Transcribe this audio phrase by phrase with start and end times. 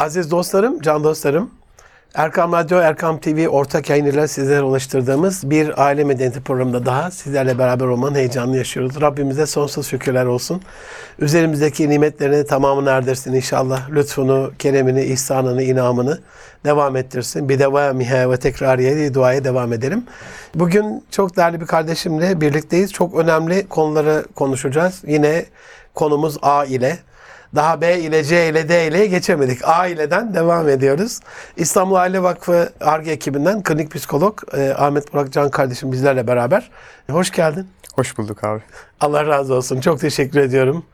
[0.00, 1.50] Aziz dostlarım, can dostlarım,
[2.14, 7.84] Erkam Radyo, Erkam TV ortak yayınıyla sizlere ulaştırdığımız bir aile medeniyeti programında daha sizlerle beraber
[7.84, 9.00] olmanın heyecanını yaşıyoruz.
[9.00, 10.62] Rabbimize sonsuz şükürler olsun.
[11.18, 13.90] Üzerimizdeki nimetlerini tamamını erdirsin inşallah.
[13.90, 16.20] Lütfunu, keremini, ihsanını, inamını
[16.64, 17.48] devam ettirsin.
[17.48, 20.04] Bir devamihe ve tekrariye duaya devam edelim.
[20.54, 22.92] Bugün çok değerli bir kardeşimle birlikteyiz.
[22.92, 25.02] Çok önemli konuları konuşacağız.
[25.06, 25.44] Yine
[25.94, 26.98] konumuz A ile.
[27.54, 29.68] Daha B ile C ile D ile geçemedik.
[29.68, 31.20] A ileden devam ediyoruz.
[31.56, 36.70] İstanbul Aile Vakfı ARGE ekibinden klinik psikolog e, Ahmet Burak Can kardeşim bizlerle beraber.
[37.10, 37.68] Hoş geldin.
[37.94, 38.60] Hoş bulduk abi.
[39.00, 39.80] Allah razı olsun.
[39.80, 40.84] Çok teşekkür ediyorum.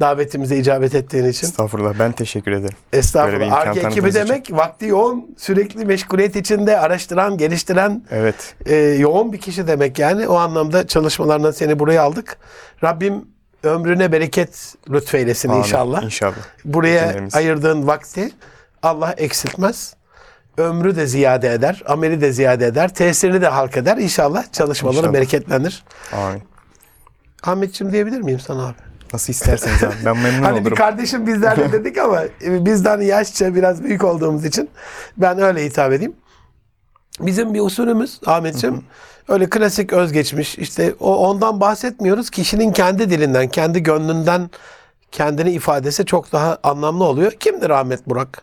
[0.00, 1.46] Davetimize icabet ettiğin için.
[1.46, 2.76] Estağfurullah ben teşekkür ederim.
[2.92, 3.52] Estağfurullah.
[3.52, 4.28] ARGE ekibi tanıdığınız için.
[4.28, 8.54] demek vakti yoğun, sürekli meşguliyet içinde araştıran, geliştiren Evet.
[8.66, 10.28] e, yoğun bir kişi demek yani.
[10.28, 12.36] O anlamda çalışmalarından seni buraya aldık.
[12.84, 13.24] Rabbim
[13.62, 15.62] ömrüne bereket lütfeylesin Amin.
[15.62, 16.02] inşallah.
[16.02, 16.34] İnşallah.
[16.64, 17.34] Buraya Cümlemiz.
[17.34, 18.30] ayırdığın vakti
[18.82, 19.94] Allah eksiltmez.
[20.58, 23.96] Ömrü de ziyade eder, ameli de ziyade eder, tesirini de halk eder.
[23.96, 25.12] İnşallah çalışmaları İnşallah.
[25.14, 25.84] bereketlenir.
[26.12, 26.42] Amin.
[27.42, 28.74] Ahmetciğim diyebilir miyim sana abi?
[29.12, 29.94] Nasıl isterseniz abi.
[30.04, 30.76] Ben memnun Hani bir olurum.
[30.76, 34.70] kardeşim bizlerle dedik ama e, bizden yaşça biraz büyük olduğumuz için
[35.16, 36.12] ben öyle hitap edeyim.
[37.20, 38.84] Bizim bir usulümüz Ahmetciğim
[39.28, 42.30] öyle klasik özgeçmiş işte o ondan bahsetmiyoruz.
[42.30, 44.50] Kişinin kendi dilinden, kendi gönlünden
[45.12, 47.32] kendini ifadesi çok daha anlamlı oluyor.
[47.32, 48.42] Kimdir Ahmet Burak?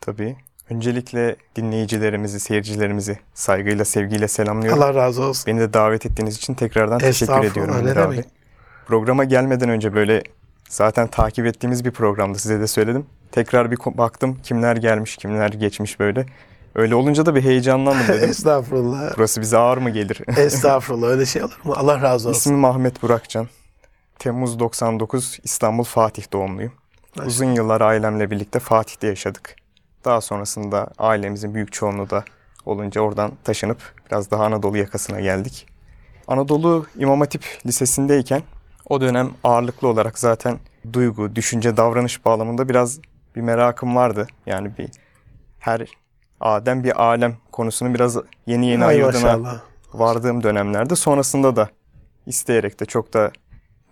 [0.00, 0.36] Tabii.
[0.70, 4.82] Öncelikle dinleyicilerimizi, seyircilerimizi saygıyla, sevgiyle selamlıyorum.
[4.82, 5.44] Allah razı olsun.
[5.46, 7.76] Beni de davet ettiğiniz için tekrardan teşekkür ediyorum.
[7.78, 8.24] Emre abi.
[8.86, 10.22] Programa gelmeden önce böyle
[10.68, 13.06] zaten takip ettiğimiz bir programdı size de söyledim.
[13.32, 16.26] Tekrar bir baktım kimler gelmiş, kimler geçmiş böyle.
[16.76, 18.28] Öyle olunca da bir heyecanlandım dedim.
[18.30, 19.16] Estağfurullah.
[19.16, 20.20] Burası bize ağır mı gelir?
[20.38, 21.74] Estağfurullah öyle şey olur mu?
[21.76, 22.38] Allah razı olsun.
[22.38, 23.48] İsmim Ahmet Burakcan.
[24.18, 26.72] Temmuz 99 İstanbul Fatih doğumluyum.
[27.16, 27.28] Maşallah.
[27.28, 29.56] Uzun yıllar ailemle birlikte Fatih'te yaşadık.
[30.04, 32.24] Daha sonrasında ailemizin büyük çoğunluğu da
[32.66, 33.78] olunca oradan taşınıp
[34.10, 35.66] biraz daha Anadolu yakasına geldik.
[36.28, 38.42] Anadolu İmam Hatip Lisesi'ndeyken
[38.88, 40.58] o dönem ağırlıklı olarak zaten
[40.92, 42.98] duygu, düşünce, davranış bağlamında biraz
[43.36, 44.26] bir merakım vardı.
[44.46, 44.90] Yani bir
[45.58, 45.86] her
[46.40, 48.16] Adem bir alem konusunu biraz
[48.46, 49.60] yeni yeni Ay ayırdığına maşallah.
[49.94, 51.68] vardığım dönemlerde sonrasında da
[52.26, 53.30] isteyerek de çok da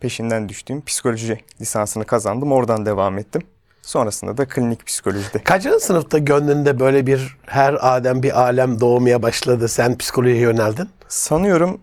[0.01, 2.53] peşinden düştüğüm psikoloji lisansını kazandım.
[2.53, 3.43] Oradan devam ettim.
[3.83, 5.43] Sonrasında da klinik psikolojide.
[5.45, 9.69] Kaçıncı sınıfta gönlünde böyle bir her Adem bir alem doğmaya başladı.
[9.69, 10.89] Sen psikolojiye yöneldin.
[11.09, 11.81] Sanıyorum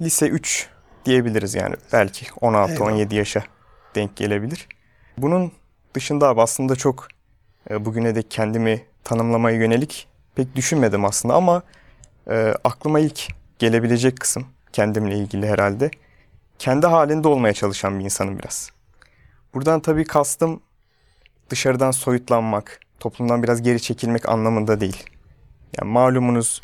[0.00, 0.68] lise 3
[1.04, 1.74] diyebiliriz yani.
[1.92, 3.12] Belki 16-17 Eyvallah.
[3.12, 3.42] yaşa
[3.94, 4.68] denk gelebilir.
[5.18, 5.52] Bunun
[5.94, 7.08] dışında abi aslında çok
[7.70, 11.62] e, bugüne dek kendimi tanımlamaya yönelik pek düşünmedim aslında ama
[12.30, 13.28] e, aklıma ilk
[13.58, 15.90] gelebilecek kısım kendimle ilgili herhalde.
[16.58, 18.70] Kendi halinde olmaya çalışan bir insanım biraz.
[19.54, 20.60] Buradan tabii kastım
[21.50, 25.04] dışarıdan soyutlanmak, toplumdan biraz geri çekilmek anlamında değil.
[25.78, 26.60] Yani malumunuz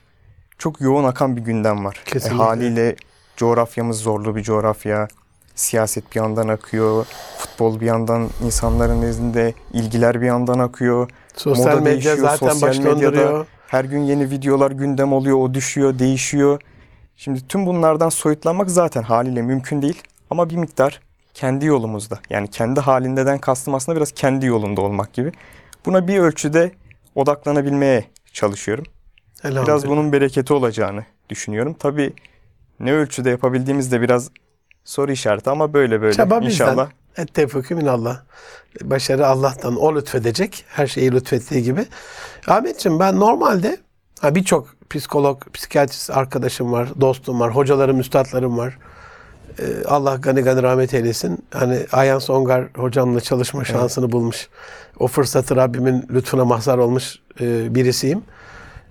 [0.59, 2.03] çok yoğun akan bir gündem var.
[2.07, 2.43] E, Kesinlikle.
[2.43, 2.97] haliyle
[3.37, 5.09] coğrafyamız zorlu bir coğrafya.
[5.55, 7.07] Siyaset bir yandan akıyor.
[7.39, 11.11] Futbol bir yandan insanların nezdinde ilgiler bir yandan akıyor.
[11.37, 13.47] Sosyal Moda medya değişiyor, zaten sosyal baş medyada döndürüyor.
[13.67, 16.61] Her gün yeni videolar gündem oluyor, o düşüyor, değişiyor.
[17.17, 20.03] Şimdi tüm bunlardan soyutlanmak zaten haliyle mümkün değil.
[20.31, 21.01] Ama bir miktar
[21.35, 25.33] kendi yolumuzda yani kendi halindeden kastım aslında biraz kendi yolunda olmak gibi.
[25.87, 26.73] Buna bir ölçüde
[27.15, 28.85] odaklanabilmeye çalışıyorum.
[29.45, 29.89] Biraz Elhamdülillah.
[29.91, 31.77] bunun bereketi olacağını düşünüyorum.
[31.79, 32.13] Tabii
[32.81, 34.31] ne ölçüde yapabildiğimiz de biraz
[34.85, 36.51] soru işareti ama böyle böyle Çaba bizden.
[36.51, 36.91] inşallah.
[37.17, 38.21] Et tevfikü minallah.
[38.83, 39.77] Başarı Allah'tan.
[39.77, 40.65] O lütfedecek.
[40.69, 41.87] Her şeyi lütfettiği gibi.
[42.47, 43.79] Ahmetciğim ben normalde
[44.21, 48.79] ha, birçok psikolog, psikiyatrist arkadaşım var, dostum var, hocalarım, üstadlarım var.
[49.59, 51.45] Ee, Allah gani gani rahmet eylesin.
[51.51, 54.49] Hani Ayhan Songar hocamla çalışma şansını bulmuş.
[54.99, 58.23] O fırsatı Rabbimin lütfuna mazhar olmuş e, birisiyim.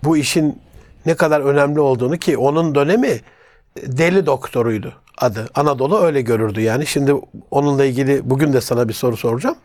[0.04, 0.62] Bu işin
[1.06, 3.22] ne kadar önemli olduğunu ki onun dönemi
[3.78, 5.50] deli doktoruydu adı.
[5.56, 6.86] Anadolu öyle görürdü yani.
[6.86, 7.14] Şimdi
[7.52, 9.58] onunla ilgili bugün de sana bir soru soracağım.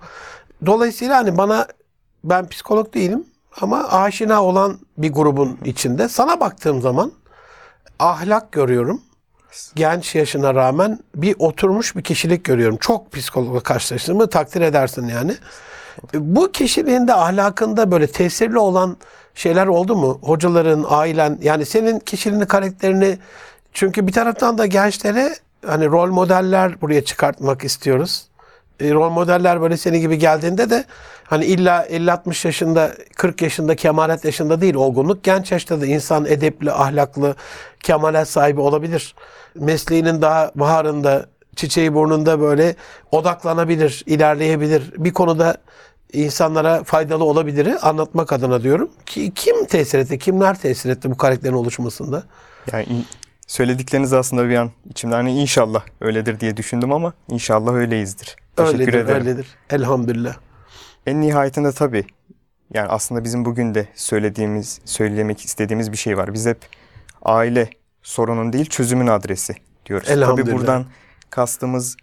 [0.66, 1.66] Dolayısıyla hani bana
[2.24, 3.24] ben psikolog değilim
[3.60, 7.12] ama aşina olan bir grubun içinde sana baktığım zaman
[7.98, 9.02] ahlak görüyorum.
[9.74, 12.76] Genç yaşına rağmen bir oturmuş bir kişilik görüyorum.
[12.76, 15.34] Çok psikologla karşılaştığımı takdir edersin yani.
[16.14, 18.96] Bu kişiliğinde, ahlakında böyle tesirli olan
[19.34, 20.18] şeyler oldu mu?
[20.22, 23.18] Hocaların, ailen, yani senin kişiliğini, karakterini
[23.74, 25.36] çünkü bir taraftan da gençlere
[25.66, 28.26] hani rol modeller buraya çıkartmak istiyoruz.
[28.80, 30.84] E, rol modeller böyle senin gibi geldiğinde de
[31.24, 35.24] hani illa 50-60 yaşında, 40 yaşında, kemalet yaşında değil olgunluk.
[35.24, 37.34] Genç yaşta da insan edepli, ahlaklı,
[37.80, 39.14] kemalet sahibi olabilir.
[39.54, 41.26] Mesleğinin daha baharında,
[41.56, 42.76] çiçeği burnunda böyle
[43.12, 44.92] odaklanabilir, ilerleyebilir.
[44.98, 45.56] Bir konuda
[46.12, 48.90] insanlara faydalı olabiliri anlatmak adına diyorum.
[49.06, 50.18] Ki kim tesir etti?
[50.18, 52.22] Kimler tesir etti bu karakterin oluşmasında?
[52.72, 52.86] Yani
[53.46, 58.36] söyledikleriniz aslında bir an içimde hani inşallah öyledir diye düşündüm ama inşallah öyleyizdir.
[58.56, 59.26] Teşekkür öyledir, ederim.
[59.26, 59.46] öyledir.
[59.70, 60.36] Elhamdülillah.
[61.06, 62.04] En nihayetinde tabii
[62.74, 66.34] yani aslında bizim bugün de söylediğimiz, söylemek istediğimiz bir şey var.
[66.34, 66.58] Biz hep
[67.22, 67.70] aile
[68.02, 69.54] sorunun değil çözümün adresi
[69.86, 70.08] diyoruz.
[70.08, 70.58] Tabii Elhamdülillah.
[70.58, 70.86] buradan
[71.30, 71.96] kastımız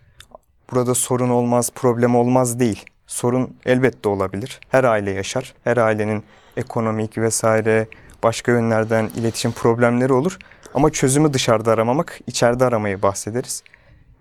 [0.71, 2.85] burada sorun olmaz, problem olmaz değil.
[3.07, 4.59] Sorun elbette olabilir.
[4.69, 5.53] Her aile yaşar.
[5.63, 6.23] Her ailenin
[6.57, 7.87] ekonomik vesaire
[8.23, 10.37] başka yönlerden iletişim problemleri olur.
[10.73, 13.63] Ama çözümü dışarıda aramamak, içeride aramayı bahsederiz.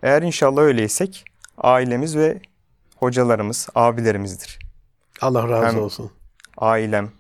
[0.03, 1.25] Eğer inşallah öyleysek
[1.59, 2.41] ailemiz ve
[2.97, 4.59] hocalarımız, abilerimizdir
[5.21, 6.11] Allah razı Hem- olsun.
[6.59, 7.11] ailem,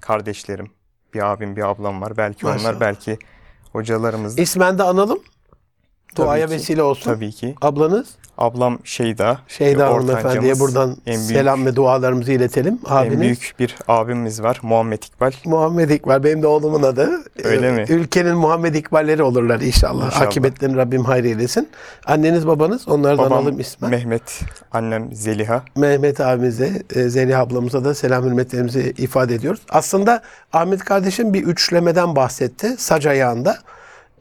[0.00, 0.70] kardeşlerim,
[1.14, 2.16] bir abim, bir ablam var.
[2.16, 2.64] Belki Maşallah.
[2.70, 3.18] onlar, belki
[3.72, 4.38] hocalarımız.
[4.38, 5.18] İsmen de analım.
[6.16, 7.14] Duaya ki, vesile olsun.
[7.14, 7.54] Tabii ki.
[7.60, 8.06] Ablanız
[8.38, 9.38] Ablam Şeyda.
[9.48, 12.78] Şeyda e, hanımefendiye buradan en büyük, selam ve dualarımızı iletelim.
[12.86, 13.14] Abiniz.
[13.14, 14.60] En büyük bir abimiz var.
[14.62, 15.32] Muhammed İkbal.
[15.44, 17.10] Muhammed İkbal benim de oğlumun adı.
[17.44, 17.84] Öyle Ee, mi?
[17.88, 20.06] Ülkenin Muhammed İkballeri olurlar inşallah.
[20.06, 20.26] İnşallah.
[20.26, 21.68] Akıbetlerini Rabbim hayır eylesin.
[22.06, 23.90] Anneniz babanız onlardan Babam alalım ismen.
[23.90, 24.40] Mehmet,
[24.72, 25.62] annem Zeliha.
[25.76, 29.60] Mehmet abimize, e, Zeliha ablamıza da selam hürmetlerimizi ifade ediyoruz.
[29.70, 30.22] Aslında
[30.52, 32.74] Ahmet kardeşim bir üçlemeden bahsetti.
[32.78, 33.58] Sac ayağında.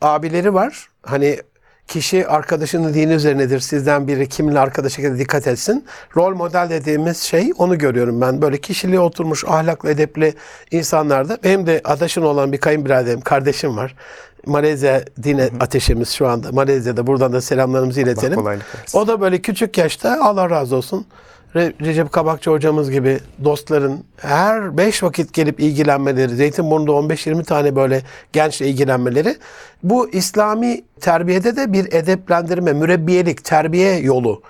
[0.02, 0.88] Abileri var.
[1.04, 1.40] Hani
[1.88, 3.60] kişi arkadaşının dini üzerinedir.
[3.60, 5.86] Sizden biri kiminle arkadaş dikkat etsin.
[6.18, 8.42] Rol model dediğimiz şey onu görüyorum ben.
[8.42, 10.34] Böyle kişiliği oturmuş ahlaklı edepli
[10.72, 11.38] insanlarda.
[11.44, 13.96] Benim de adaşın olan bir kayınbiraderim, kardeşim var.
[14.46, 16.52] Malezya din ateşimiz şu anda.
[16.52, 18.40] Malezya'da buradan da selamlarımızı iletelim.
[18.94, 21.06] O da böyle küçük yaşta Allah razı olsun.
[21.56, 28.02] Re- Recep Kabakçı hocamız gibi dostların her beş vakit gelip ilgilenmeleri, Zeytinburnu'da 15-20 tane böyle
[28.34, 29.36] gençle ilgilenmeleri
[29.84, 34.42] bu İslami terbiyede de bir edeplendirme, mürebbiyelik, terbiye yolu.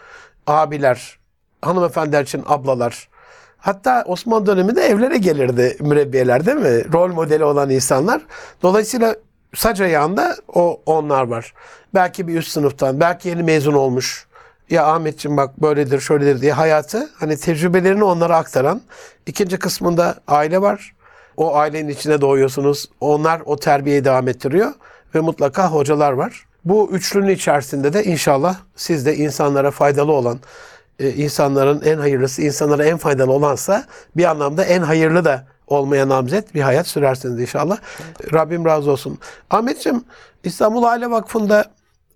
[0.47, 1.19] Abiler,
[1.61, 3.09] hanımefendiler için ablalar.
[3.57, 6.93] Hatta Osmanlı döneminde evlere gelirdi mürebbiyeler değil mi?
[6.93, 8.21] Rol modeli olan insanlar.
[8.61, 9.15] Dolayısıyla
[9.55, 11.53] sac ayağında o onlar var.
[11.93, 14.27] Belki bir üst sınıftan, belki yeni mezun olmuş.
[14.69, 18.81] Ya Ahmetciğim bak böyledir, şöyledir diye hayatı hani tecrübelerini onlara aktaran.
[19.25, 20.95] İkinci kısmında aile var.
[21.37, 22.89] O ailenin içine doğuyorsunuz.
[22.99, 24.73] Onlar o terbiyeyi devam ettiriyor
[25.15, 26.45] ve mutlaka hocalar var.
[26.65, 30.39] Bu üçlünün içerisinde de inşallah siz de insanlara faydalı olan,
[30.99, 33.85] e, insanların en hayırlısı, insanlara en faydalı olansa
[34.17, 37.77] bir anlamda en hayırlı da olmaya namzet bir hayat sürersiniz inşallah.
[38.33, 39.19] Rabbim razı olsun.
[39.49, 40.03] Ahmetciğim
[40.43, 41.65] İstanbul Aile Vakfı'nda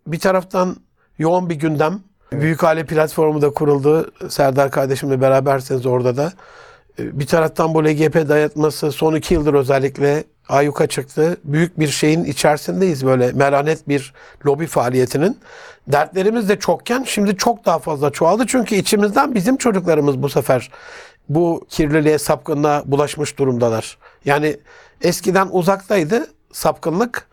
[0.08, 0.76] bir taraftan
[1.18, 2.00] yoğun bir gündem.
[2.32, 4.12] Büyük Aile platformu da kuruldu.
[4.30, 6.34] Serdar kardeşimle beraberseniz orada da.
[7.00, 11.38] E, Bir taraftan bu LGP dayatması son iki yıldır özellikle ayyuka çıktı.
[11.44, 14.14] Büyük bir şeyin içerisindeyiz böyle melanet bir
[14.46, 15.40] lobi faaliyetinin.
[15.88, 18.44] Dertlerimiz de çokken şimdi çok daha fazla çoğaldı.
[18.48, 20.70] Çünkü içimizden bizim çocuklarımız bu sefer
[21.30, 23.98] bu kirliliğe, sapkınlığa bulaşmış durumdalar.
[24.26, 24.58] Yani
[25.02, 27.28] eskiden uzaktaydı sapkınlık.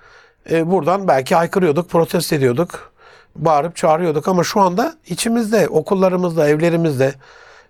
[0.51, 2.93] E, buradan belki haykırıyorduk, protesto ediyorduk.
[3.39, 7.15] Bağırıp çağırıyorduk ama şu anda içimizde, okullarımızda, evlerimizde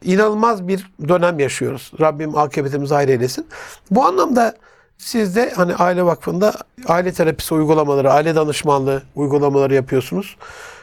[0.04, 1.92] inanılmaz bir dönem yaşıyoruz.
[2.00, 3.46] Rabbim akıbetimizi hayır eylesin.
[3.90, 4.54] Bu anlamda
[4.98, 6.54] siz de hani Aile Vakfı'nda
[6.88, 10.36] aile terapisi uygulamaları, aile danışmanlığı uygulamaları yapıyorsunuz.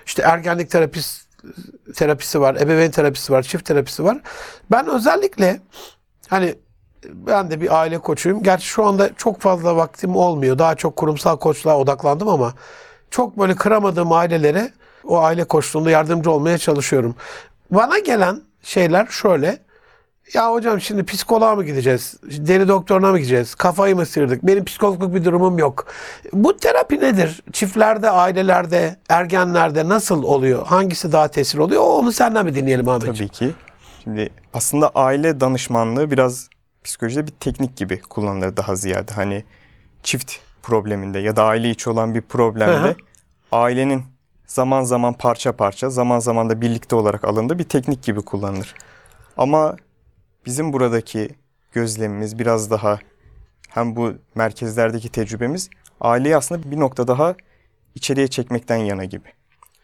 [0.06, 1.24] İşte ergenlik terapisi,
[1.95, 4.21] terapisi var, ebeveyn terapisi var, çift terapisi var.
[4.71, 5.62] Ben özellikle
[6.27, 6.56] hani
[7.06, 8.44] ben de bir aile koçuyum.
[8.44, 10.59] Gerçi şu anda çok fazla vaktim olmuyor.
[10.59, 12.54] Daha çok kurumsal koçluğa odaklandım ama
[13.14, 14.72] çok böyle kıramadığım ailelere
[15.04, 17.16] o aile koçluğunda yardımcı olmaya çalışıyorum.
[17.72, 19.58] Bana gelen şeyler şöyle.
[20.34, 22.16] Ya hocam şimdi psikoloğa mı gideceğiz?
[22.24, 23.56] Deri doktoruna mı gideceğiz?
[23.56, 24.44] Kafayı mı sıyırdık?
[24.44, 25.86] Benim psikologluk bir durumum yok.
[26.34, 27.44] Bu terapi nedir?
[27.52, 30.66] Çiftlerde, ailelerde, ergenlerde nasıl oluyor?
[30.68, 31.82] Hangisi daha tesir oluyor?
[31.86, 33.16] Onu senden bir dinleyelim Ahmetciğim.
[33.16, 33.56] Tabii ki.
[34.04, 36.50] Şimdi aslında aile danışmanlığı biraz
[36.84, 39.14] psikolojide bir teknik gibi kullanılır daha ziyade.
[39.14, 39.44] Hani
[40.04, 40.32] çift
[40.64, 42.96] probleminde ya da aile içi olan bir problemde
[43.52, 44.04] ailenin
[44.46, 48.76] zaman zaman parça parça, zaman zaman da birlikte olarak alındığı bir teknik gibi kullanılır.
[49.38, 49.76] Ama
[50.46, 51.30] bizim buradaki
[51.72, 53.00] gözlemimiz biraz daha
[53.70, 55.70] hem bu merkezlerdeki tecrübemiz
[56.02, 57.36] aileyi aslında bir nokta daha
[57.96, 59.30] içeriye çekmekten yana gibi.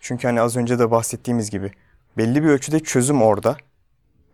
[0.02, 1.72] Çünkü hani az önce de bahsettiğimiz gibi
[2.18, 3.58] belli bir ölçüde çözüm orada.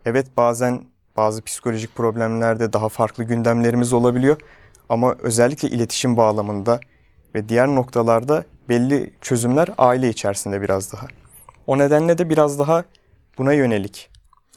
[0.05, 0.83] Evet bazen
[1.17, 4.37] bazı psikolojik problemlerde daha farklı gündemlerimiz olabiliyor.
[4.89, 6.79] Ama özellikle iletişim bağlamında
[7.35, 11.07] ve diğer noktalarda belli çözümler aile içerisinde biraz daha.
[11.67, 12.83] O nedenle de biraz daha
[13.37, 14.09] buna yönelik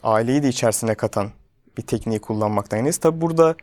[0.02, 1.30] aileyi de içerisine katan
[1.78, 2.98] bir tekniği kullanmaktan yanayız.
[2.98, 3.54] Tabi burada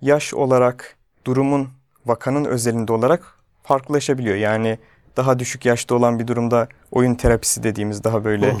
[0.00, 1.68] yaş olarak durumun
[2.06, 3.22] vakanın özelinde olarak
[3.62, 4.36] farklılaşabiliyor.
[4.36, 4.78] Yani
[5.16, 8.54] daha düşük yaşta olan bir durumda oyun terapisi dediğimiz daha böyle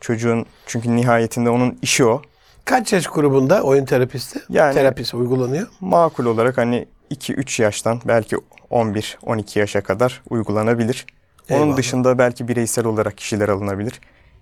[0.00, 2.22] çocuğun çünkü nihayetinde onun işi o.
[2.64, 4.40] Kaç yaş grubunda oyun terapisti?
[4.48, 5.66] Yani- Terapisi uygulanıyor.
[5.80, 8.36] Makul olarak hani 2-3 yaştan belki
[8.70, 11.06] 11-12 yaşa kadar uygulanabilir.
[11.50, 11.76] Onun Eyvallah.
[11.76, 14.00] dışında belki bireysel olarak kişiler alınabilir.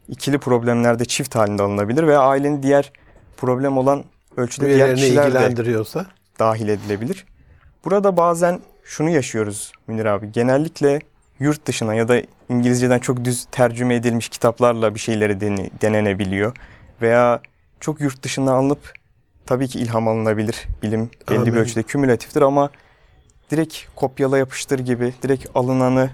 [0.08, 2.92] İkili problemlerde çift halinde alınabilir veya ailenin diğer
[3.36, 4.04] problem olan
[4.36, 6.06] ölçüde diğer kişiler de ilgilendiriyorsa.
[6.38, 7.26] dahil edilebilir.
[7.84, 10.32] Burada bazen şunu yaşıyoruz Münir abi.
[10.32, 10.98] Genellikle
[11.38, 16.56] yurt dışına ya da İngilizceden çok düz tercüme edilmiş kitaplarla bir şeyleri dene- denenebiliyor.
[17.02, 17.40] Veya
[17.80, 18.92] çok yurt dışından alınıp
[19.46, 20.62] tabii ki ilham alınabilir.
[20.82, 21.54] Bilim belli Anladım.
[21.54, 22.70] bir ölçüde kümülatiftir ama
[23.50, 26.10] direkt kopyala yapıştır gibi direkt alınanı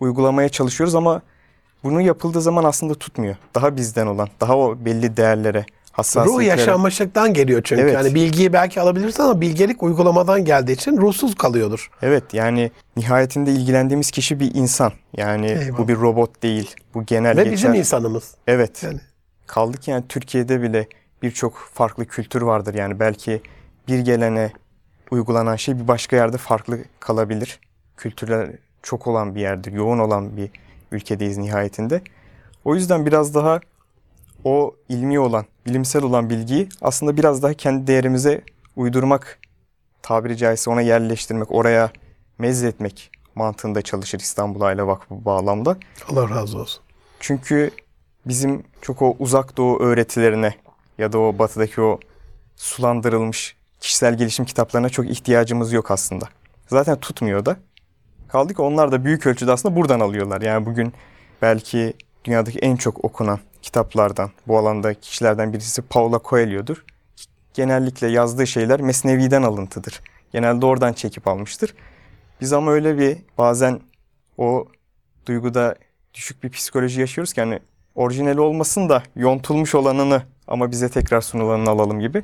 [0.00, 1.22] uygulamaya çalışıyoruz ama
[1.84, 3.36] bunu yapıldığı zaman aslında tutmuyor.
[3.54, 6.46] Daha bizden olan, daha o belli değerlere, Ruh hassasiyetlere.
[6.48, 7.82] yaşanmışlıktan geliyor çünkü.
[7.82, 7.94] Evet.
[7.94, 11.90] Yani bilgiyi belki alabilirsin ama bilgelik uygulamadan geldiği için ruhsuz kalıyordur.
[12.02, 14.92] Evet yani nihayetinde ilgilendiğimiz kişi bir insan.
[15.16, 15.78] Yani Eyvallah.
[15.78, 16.74] bu bir robot değil.
[16.94, 17.52] Bu genel Ve geçer.
[17.52, 18.34] bizim insanımız.
[18.46, 18.82] Evet.
[18.82, 19.00] Yani.
[19.46, 20.88] Kaldı ki yani Türkiye'de bile
[21.22, 22.74] birçok farklı kültür vardır.
[22.74, 23.42] Yani belki
[23.88, 24.52] bir gelene
[25.10, 27.60] uygulanan şey bir başka yerde farklı kalabilir.
[27.96, 28.50] Kültürler
[28.82, 29.72] çok olan bir yerdir.
[29.72, 30.50] Yoğun olan bir
[30.92, 32.02] ülkedeyiz nihayetinde.
[32.64, 33.60] O yüzden biraz daha
[34.44, 38.42] o ilmi olan, bilimsel olan bilgiyi aslında biraz daha kendi değerimize
[38.76, 39.38] uydurmak,
[40.02, 41.90] tabiri caizse ona yerleştirmek, oraya
[42.38, 45.76] mezzetmek mantığında çalışır İstanbul Aile Vakfı bu bağlamda.
[46.08, 46.82] Allah razı olsun.
[47.20, 47.70] Çünkü
[48.26, 50.54] bizim çok o uzak doğu öğretilerine
[50.98, 52.00] ya da o batıdaki o
[52.56, 56.28] sulandırılmış kişisel gelişim kitaplarına çok ihtiyacımız yok aslında.
[56.66, 57.56] Zaten tutmuyor da.
[58.28, 60.40] Kaldı ki onlar da büyük ölçüde aslında buradan alıyorlar.
[60.40, 60.92] Yani bugün
[61.42, 66.84] belki dünyadaki en çok okunan kitaplardan, bu alanda kişilerden birisi Paulo Coelho'dur.
[67.54, 70.00] Genellikle yazdığı şeyler Mesnevi'den alıntıdır.
[70.32, 71.74] Genelde oradan çekip almıştır.
[72.40, 73.80] Biz ama öyle bir bazen
[74.38, 74.66] o
[75.26, 75.74] duyguda
[76.14, 77.60] düşük bir psikoloji yaşıyoruz ki hani
[77.94, 82.22] orijinali olmasın da yontulmuş olanını ama bize tekrar sunulanını alalım gibi.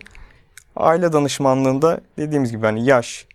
[0.77, 3.27] Aile danışmanlığında dediğimiz gibi hani yaş,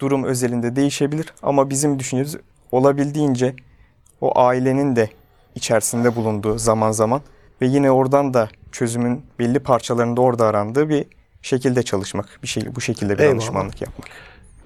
[0.00, 2.36] durum özelinde değişebilir ama bizim düşüncemiz
[2.72, 3.54] olabildiğince
[4.20, 5.10] o ailenin de
[5.54, 7.20] içerisinde bulunduğu zaman zaman
[7.60, 11.04] ve yine oradan da çözümün belli parçalarında orada arandığı bir
[11.42, 13.34] şekilde çalışmak, bir şey bu şekilde bir Eyvallah.
[13.34, 14.08] danışmanlık yapmak.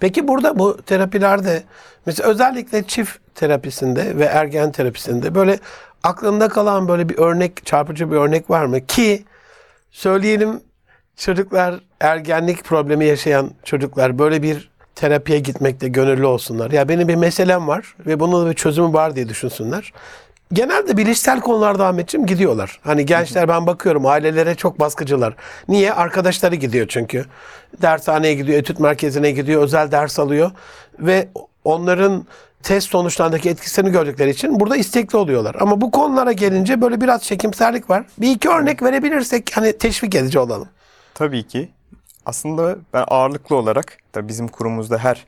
[0.01, 1.63] Peki burada bu terapilerde
[2.07, 5.59] mesela özellikle çift terapisinde ve ergen terapisinde böyle
[6.03, 8.87] aklında kalan böyle bir örnek, çarpıcı bir örnek var mı?
[8.87, 9.25] Ki
[9.91, 10.61] söyleyelim
[11.17, 16.71] çocuklar ergenlik problemi yaşayan çocuklar böyle bir terapiye gitmekte gönüllü olsunlar.
[16.71, 19.93] Ya benim bir meselem var ve bunun bir çözümü var diye düşünsünler.
[20.53, 22.81] Genelde bilişsel konularda Ahmetciğim gidiyorlar.
[22.85, 25.35] Hani gençler ben bakıyorum ailelere çok baskıcılar.
[25.69, 25.93] Niye?
[25.93, 27.25] Arkadaşları gidiyor çünkü.
[27.83, 30.51] Dershaneye gidiyor, etüt merkezine gidiyor, özel ders alıyor.
[30.99, 31.29] Ve
[31.65, 32.27] onların
[32.63, 35.57] test sonuçlarındaki etkisini gördükleri için burada istekli oluyorlar.
[35.61, 38.05] Ama bu konulara gelince böyle biraz çekimserlik var.
[38.19, 40.69] Bir iki örnek verebilirsek hani teşvik edici olalım.
[41.15, 41.69] Tabii ki.
[42.27, 45.27] Aslında ben ağırlıklı olarak, da bizim kurumumuzda her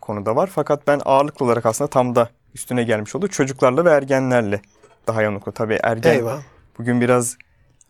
[0.00, 0.50] konuda var.
[0.54, 3.28] Fakat ben ağırlıklı olarak aslında tam da üstüne gelmiş oldu.
[3.28, 4.60] Çocuklarla ve ergenlerle
[5.06, 5.52] daha yoğunlukla.
[5.52, 6.38] Tabii ergen Eyvah.
[6.78, 7.36] bugün biraz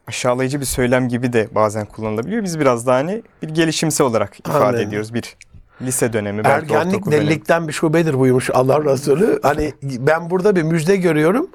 [0.07, 2.45] aşağılayıcı bir söylem gibi de bazen kullanılabiliyor.
[2.45, 4.89] Biz biraz daha hani bir gelişimsel olarak ifade Anladım.
[4.89, 5.15] ediyoruz.
[5.15, 5.37] Bir
[5.83, 9.41] lise dönemi, belki Ergenlik delilikten bir şubedir buymuş Allah Resulü.
[9.43, 11.49] Hani ben burada bir müjde görüyorum.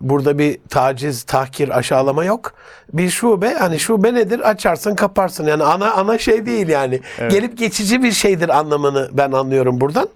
[0.00, 2.52] Burada bir taciz, tahkir, aşağılama yok.
[2.92, 4.50] Bir şube hani şube nedir?
[4.50, 5.46] Açarsın, kaparsın.
[5.46, 7.00] Yani ana ana şey değil yani.
[7.18, 7.32] Evet.
[7.32, 10.08] Gelip geçici bir şeydir anlamını ben anlıyorum buradan.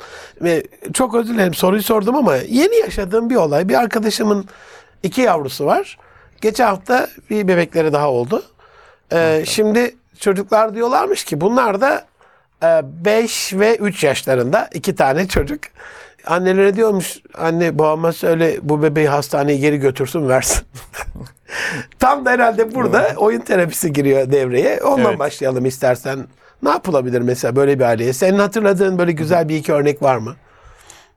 [0.43, 3.69] Ve çok özür dilerim soruyu sordum ama yeni yaşadığım bir olay.
[3.69, 4.49] Bir arkadaşımın
[5.03, 5.99] iki yavrusu var.
[6.41, 8.43] Geçen hafta bir bebekleri daha oldu.
[9.13, 12.05] Ee, şimdi çocuklar diyorlarmış ki bunlar da
[12.83, 15.61] 5 ve 3 yaşlarında iki tane çocuk.
[16.27, 20.63] Annelere diyormuş anne babama söyle bu bebeği hastaneye geri götürsün versin.
[21.99, 24.83] Tam da herhalde burada oyun terapisi giriyor devreye.
[24.83, 25.19] Ondan Evet.
[25.19, 26.27] başlayalım istersen.
[26.63, 28.13] Ne yapılabilir mesela böyle bir aileye?
[28.13, 30.37] Senin hatırladığın böyle güzel bir iki örnek var mı?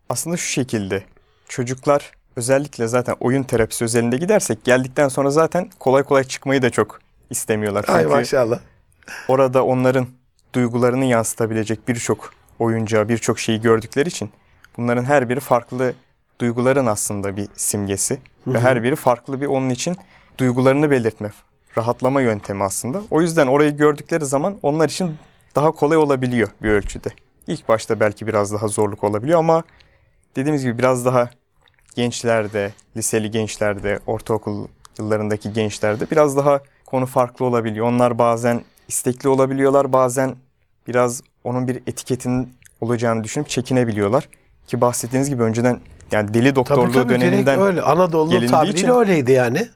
[0.10, 1.04] Aslında şu şekilde.
[1.50, 7.00] Çocuklar özellikle zaten oyun terapisi özelinde gidersek geldikten sonra zaten kolay kolay çıkmayı da çok
[7.30, 7.86] istemiyorlar.
[7.88, 8.60] Ay Çünkü maşallah.
[9.28, 10.08] orada onların
[10.56, 14.30] duygularını yansıtabilecek birçok oyuncağı, birçok şeyi gördükleri için
[14.78, 15.94] bunların her biri farklı
[16.42, 19.98] duyguların aslında bir simgesi ve her biri farklı bir onun için
[20.38, 21.32] duygularını belirtme,
[21.78, 23.02] rahatlama yöntemi aslında.
[23.12, 25.16] O yüzden orayı gördükleri zaman onlar için
[25.56, 27.10] daha kolay olabiliyor bir ölçüde.
[27.48, 29.64] İlk başta belki biraz daha zorluk olabiliyor ama
[30.36, 31.30] dediğimiz gibi biraz daha
[31.96, 34.68] gençlerde, liseli gençlerde, ortaokul
[35.00, 37.88] yıllarındaki gençlerde biraz daha konu farklı olabiliyor.
[37.88, 40.36] Onlar bazen istekli olabiliyorlar, bazen
[40.88, 44.30] biraz onun bir etiketinin olacağını düşünüp çekinebiliyorlar.
[44.68, 45.80] Ki bahsettiğiniz gibi önceden
[46.12, 47.82] yani deli Tabii doktorluğu tabii direkt döneminden öyle.
[47.82, 49.68] Anadolu'nun tabiriyle için- öyleydi yani.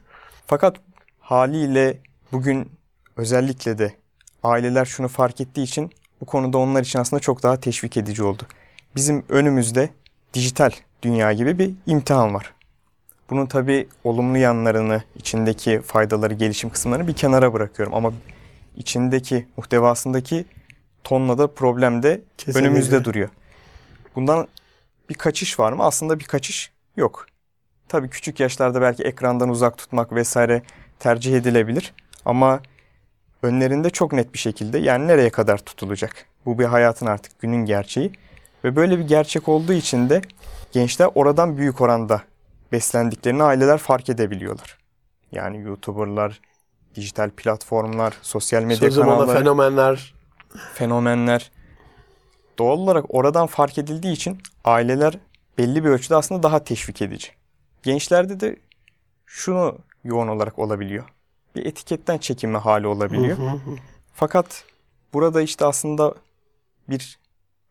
[0.46, 0.76] fakat
[1.20, 1.98] haliyle
[2.32, 2.70] bugün
[3.16, 3.94] özellikle de
[4.42, 5.90] aileler şunu fark ettiği için
[6.20, 8.42] bu konuda onlar için aslında çok daha teşvik edici oldu.
[8.96, 9.90] Bizim önümüzde
[10.34, 10.70] dijital
[11.02, 12.54] dünya gibi bir imtihan var.
[13.30, 17.94] Bunun tabii olumlu yanlarını, içindeki faydaları, gelişim kısımlarını bir kenara bırakıyorum.
[17.94, 18.12] Ama
[18.76, 20.44] içindeki, muhtevasındaki
[21.04, 22.68] tonla da problem de Kesinlikle.
[22.68, 23.28] önümüzde duruyor.
[24.16, 24.48] Bundan
[25.08, 25.84] bir kaçış var mı?
[25.84, 27.26] Aslında bir kaçış yok.
[27.88, 30.62] Tabii küçük yaşlarda belki ekrandan uzak tutmak vesaire
[30.98, 31.94] tercih edilebilir.
[32.24, 32.60] Ama
[33.42, 36.26] önlerinde çok net bir şekilde yani nereye kadar tutulacak?
[36.46, 38.12] Bu bir hayatın artık günün gerçeği.
[38.64, 40.22] Ve böyle bir gerçek olduğu için de
[40.72, 42.22] gençler oradan büyük oranda
[42.72, 44.78] beslendiklerini aileler fark edebiliyorlar.
[45.32, 46.40] Yani YouTuber'lar,
[46.94, 50.14] dijital platformlar, sosyal medya Sözüm kanalları, fenomenler.
[50.74, 51.50] Fenomenler.
[52.58, 55.18] Doğal olarak oradan fark edildiği için aileler
[55.58, 57.28] belli bir ölçüde aslında daha teşvik edici.
[57.82, 58.56] Gençlerde de
[59.26, 61.04] şunu yoğun olarak olabiliyor.
[61.54, 63.38] Bir etiketten çekinme hali olabiliyor.
[63.38, 63.76] Hı hı hı.
[64.14, 64.64] Fakat
[65.12, 66.14] burada işte aslında
[66.88, 67.18] bir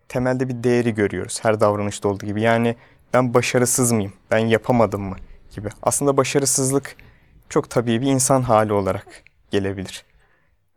[0.08, 2.42] temelde bir değeri görüyoruz her davranışta olduğu gibi.
[2.42, 2.76] Yani
[3.14, 4.14] ben başarısız mıyım?
[4.32, 5.16] Ben yapamadım mı?
[5.56, 5.70] gibi.
[5.82, 6.96] Aslında başarısızlık
[7.50, 10.06] çok tabii bir insan hali olarak gelebilir.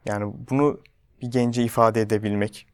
[0.07, 0.81] Yani bunu
[1.23, 2.67] bir gence ifade edebilmek.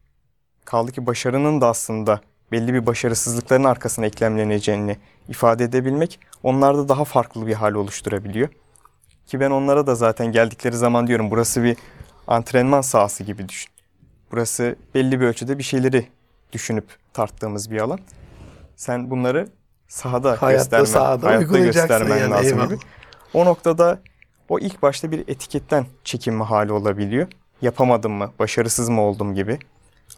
[0.65, 7.47] Kaldı ki başarının da aslında belli bir başarısızlıkların arkasına eklemleneceğini ifade edebilmek onlarda daha farklı
[7.47, 8.49] bir hal oluşturabiliyor.
[9.25, 11.77] Ki ben onlara da zaten geldikleri zaman diyorum burası bir
[12.27, 13.71] antrenman sahası gibi düşün.
[14.31, 16.07] Burası belli bir ölçüde bir şeyleri
[16.53, 17.99] düşünüp tarttığımız bir alan.
[18.75, 19.47] Sen bunları
[19.87, 22.69] sahada Hayatta göstermen, sahada hayatta göstermen yani, lazım eyvallah.
[22.69, 22.79] gibi.
[23.33, 23.99] O noktada
[24.49, 27.27] o ilk başta bir etiketten çekinme hali olabiliyor.
[27.61, 29.59] Yapamadım mı, başarısız mı oldum gibi.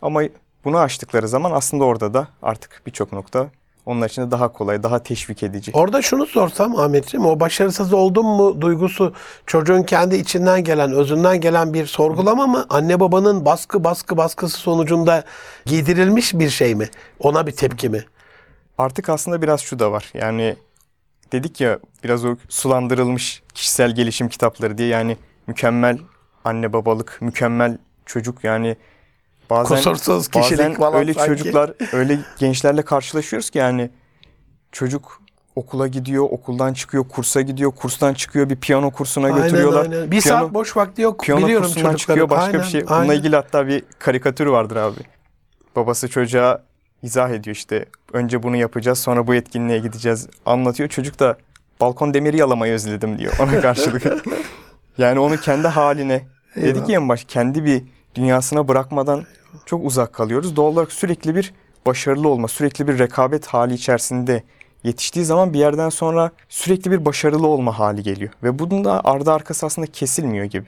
[0.02, 0.22] Ama
[0.66, 3.50] bunu aştıkları zaman aslında orada da artık birçok nokta
[3.86, 5.72] onlar için de daha kolay, daha teşvik edici.
[5.74, 9.14] Orada şunu sorsam Ahmetciğim o başarısız oldum mu duygusu
[9.46, 12.66] çocuğun kendi içinden gelen, özünden gelen bir sorgulama mı?
[12.70, 15.24] Anne babanın baskı baskı baskısı sonucunda
[15.66, 16.90] giydirilmiş bir şey mi?
[17.20, 18.06] Ona bir tepki mi?
[18.78, 20.12] Artık aslında biraz şu da var.
[20.14, 20.56] Yani
[21.32, 25.98] dedik ya biraz o sulandırılmış kişisel gelişim kitapları diye yani mükemmel
[26.46, 28.76] anne babalık, mükemmel çocuk yani
[29.50, 31.28] bazen Kusursuz kişilik bazen falan öyle sanki.
[31.28, 33.90] çocuklar, öyle gençlerle karşılaşıyoruz ki yani
[34.72, 35.22] çocuk
[35.56, 39.82] okula gidiyor, okuldan çıkıyor, kursa gidiyor, kurstan çıkıyor, bir piyano kursuna Aynen, götürüyorlar.
[39.84, 40.12] aynen.
[40.12, 41.20] Bir Piyano- saat boş vakti yok.
[41.20, 41.98] Piyano Biliyorum kursundan çocukları.
[42.18, 42.82] çıkıyor başka Aynen, bir şey.
[42.84, 43.14] Bununla aynen.
[43.16, 45.00] ilgili hatta bir karikatür vardır abi.
[45.76, 46.64] Babası çocuğa
[47.04, 47.86] izah ediyor işte.
[48.14, 50.28] Önce bunu yapacağız sonra bu etkinliğe gideceğiz.
[50.46, 50.90] Anlatıyor.
[50.90, 51.38] Çocuk da
[51.82, 54.04] balkon demiri yalamayı özledim diyor ona karşılık.
[54.98, 56.22] yani onu kendi haline
[56.56, 57.84] dedik ya en baş kendi bir
[58.16, 59.24] dünyasına bırakmadan
[59.66, 60.56] çok uzak kalıyoruz.
[60.56, 61.54] Doğal olarak sürekli bir
[61.86, 64.44] başarılı olma, sürekli bir rekabet hali içerisinde
[64.84, 68.32] yetiştiği zaman bir yerden sonra sürekli bir başarılı olma hali geliyor.
[68.44, 70.66] Ve bunun da ardı arkası aslında kesilmiyor gibi.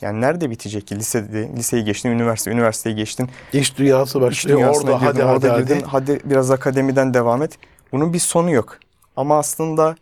[0.00, 0.96] Yani nerede bitecek ki?
[0.96, 3.28] Lisede, liseyi geçtin, üniversite, üniversiteyi geçtin.
[3.52, 4.58] İş dünyası İş başlıyor.
[4.58, 5.62] dünyasına Orada girdin, hadi hadi orada hadi.
[5.62, 5.80] girdin.
[5.86, 7.58] Hadi biraz akademiden devam et.
[7.92, 8.78] Bunun bir sonu yok.
[9.16, 9.96] Ama aslında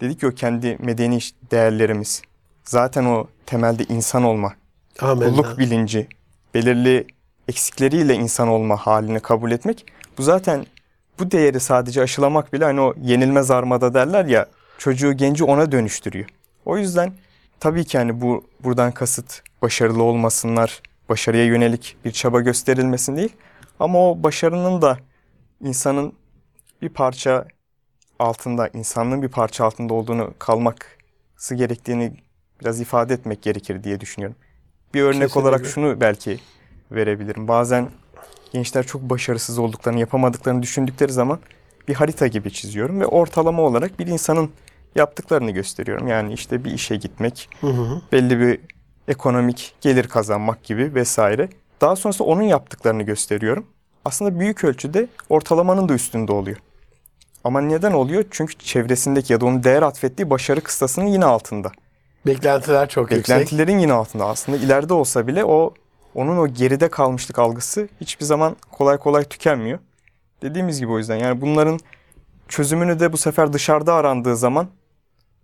[0.00, 1.18] dedik ya o kendi medeni
[1.50, 2.22] değerlerimiz.
[2.68, 4.54] Zaten o temelde insan olma,
[5.00, 5.30] Amenna.
[5.30, 6.08] kulluk bilinci,
[6.54, 7.06] belirli
[7.48, 9.86] eksikleriyle insan olma halini kabul etmek.
[10.18, 10.66] Bu zaten
[11.18, 14.46] bu değeri sadece aşılamak bile hani o yenilmez armada derler ya
[14.78, 16.28] çocuğu genci ona dönüştürüyor.
[16.64, 17.12] O yüzden
[17.60, 23.32] tabii ki hani bu buradan kasıt başarılı olmasınlar, başarıya yönelik bir çaba gösterilmesin değil.
[23.80, 24.98] Ama o başarının da
[25.60, 26.12] insanın
[26.82, 27.46] bir parça
[28.18, 32.27] altında, insanlığın bir parça altında olduğunu kalması gerektiğini
[32.60, 34.36] biraz ifade etmek gerekir diye düşünüyorum.
[34.94, 35.40] Bir örnek Kesinlikle.
[35.40, 36.38] olarak şunu belki
[36.92, 37.48] verebilirim.
[37.48, 37.88] Bazen
[38.52, 41.38] gençler çok başarısız olduklarını, yapamadıklarını düşündükleri zaman
[41.88, 44.50] bir harita gibi çiziyorum ve ortalama olarak bir insanın
[44.94, 46.08] yaptıklarını gösteriyorum.
[46.08, 48.02] Yani işte bir işe gitmek, Hı hı.
[48.12, 48.60] belli bir
[49.08, 51.48] ekonomik gelir kazanmak gibi vesaire.
[51.80, 53.66] Daha sonrasında onun yaptıklarını gösteriyorum.
[54.04, 56.56] Aslında büyük ölçüde ortalamanın da üstünde oluyor.
[57.44, 58.24] Ama neden oluyor?
[58.30, 61.72] Çünkü çevresindeki ya da onun değer atfettiği başarı kıstasının yine altında.
[62.28, 63.36] Beklentiler çok yüksek.
[63.36, 64.58] Beklentilerin yine altında aslında.
[64.58, 65.74] ileride olsa bile o
[66.14, 69.78] onun o geride kalmışlık algısı hiçbir zaman kolay kolay tükenmiyor.
[70.42, 71.78] Dediğimiz gibi o yüzden yani bunların
[72.48, 74.68] çözümünü de bu sefer dışarıda arandığı zaman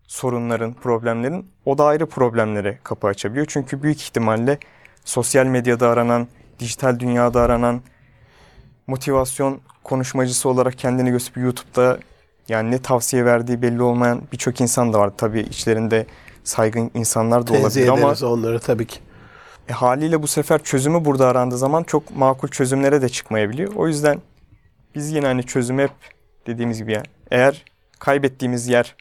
[0.07, 3.47] sorunların, problemlerin o da ayrı problemlere kapı açabiliyor.
[3.49, 4.59] Çünkü büyük ihtimalle
[5.05, 7.81] sosyal medyada aranan, dijital dünyada aranan
[8.87, 11.99] motivasyon konuşmacısı olarak kendini gösterip YouTube'da
[12.49, 15.11] yani ne tavsiye verdiği belli olmayan birçok insan da var.
[15.17, 16.07] Tabii içlerinde
[16.45, 18.99] saygın insanlar da Tenzih olabilir ama ederiz onları tabii ki.
[19.69, 23.75] e, haliyle bu sefer çözümü burada arandığı zaman çok makul çözümlere de çıkmayabiliyor.
[23.75, 24.19] O yüzden
[24.95, 25.93] biz yine hani çözümü hep
[26.47, 27.65] dediğimiz gibi yani eğer
[27.99, 28.95] kaybettiğimiz yer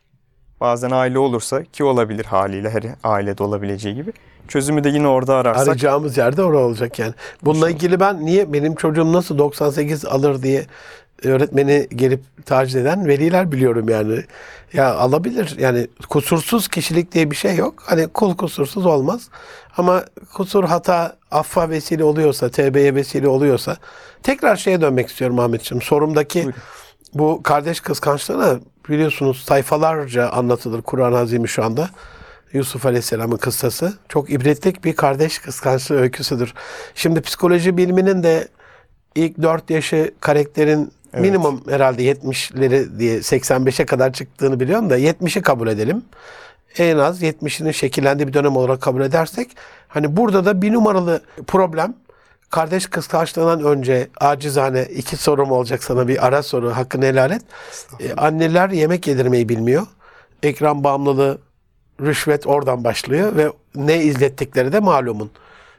[0.64, 4.14] Bazen aile olursa ki olabilir haliyle her ailede olabileceği gibi.
[4.48, 7.14] Çözümü de yine orada ararsak Arayacağımız yerde orası olacak yani.
[7.42, 10.66] Bununla ilgili ben niye benim çocuğum nasıl 98 alır diye
[11.30, 14.24] öğretmeni gelip taciz eden veliler biliyorum yani.
[14.74, 17.84] Ya alabilir yani kusursuz kişilik diye bir şey yok.
[17.86, 19.30] Hani kul kusursuz olmaz.
[19.78, 23.78] Ama kusur hata affa vesile oluyorsa, tevbeye vesile oluyorsa
[24.24, 25.82] tekrar şeye dönmek istiyorum Ahmetciğim.
[25.82, 26.62] Sorumdaki Buyurun.
[27.14, 28.60] bu kardeş kıskançlığına
[28.90, 31.90] biliyorsunuz sayfalarca anlatılır Kur'an-ı Azimüşşan'da.
[32.54, 33.94] Yusuf Aleyhisselam'ın kıssası.
[34.10, 36.54] Çok ibretlik bir kardeş kıskançlığı öyküsüdür.
[36.96, 38.48] Şimdi psikoloji biliminin de
[39.16, 41.22] ilk 4 yaşı karakterin Evet.
[41.22, 46.04] minimum herhalde 70'leri diye 85'e kadar çıktığını biliyorum da 70'i kabul edelim.
[46.78, 49.52] En az 70'inin şekillendiği bir dönem olarak kabul edersek
[49.88, 51.94] hani burada da bir numaralı problem
[52.50, 57.42] kardeş kıskançlığından önce acizane iki sorum olacak sana bir ara soru hakkını helal et.
[58.00, 59.88] E, anneler yemek yedirmeyi bilmiyor.
[60.44, 61.38] Ekran bağımlılığı,
[62.02, 65.32] rüşvet oradan başlıyor ve ne izlettikleri de malumun.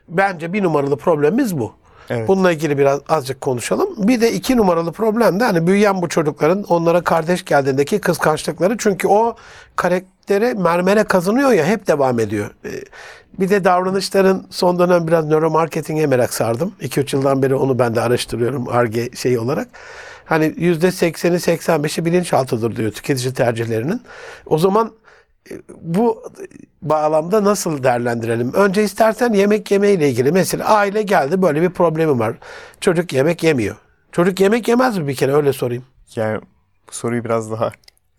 [0.08, 1.74] Bence bir numaralı problemimiz bu.
[2.10, 2.28] Evet.
[2.28, 4.08] Bununla ilgili biraz azıcık konuşalım.
[4.08, 8.76] Bir de iki numaralı problem de hani büyüyen bu çocukların onlara kardeş geldiğindeki kıskançlıkları.
[8.78, 9.36] Çünkü o
[9.76, 12.50] karaktere mermere kazanıyor ya hep devam ediyor.
[12.64, 12.68] Ee,
[13.38, 16.72] Bir de davranışların son dönem biraz nöromarketinge merak sardım.
[16.80, 19.68] 2-3 yıldan beri onu ben de araştırıyorum ARGE şey olarak.
[20.24, 24.02] Hani %80'i 85'i bilinçaltıdır diyor tüketici tercihlerinin.
[24.46, 24.92] O zaman
[25.80, 26.22] bu
[26.82, 28.52] bağlamda nasıl değerlendirelim?
[28.52, 30.32] Önce istersen yemek yemeyle ilgili.
[30.32, 32.34] Mesela aile geldi böyle bir problemi var.
[32.80, 33.76] Çocuk yemek yemiyor.
[34.12, 35.84] Çocuk yemek yemez mi bir kere öyle sorayım.
[36.16, 36.40] yani
[36.88, 37.72] bu soruyu biraz daha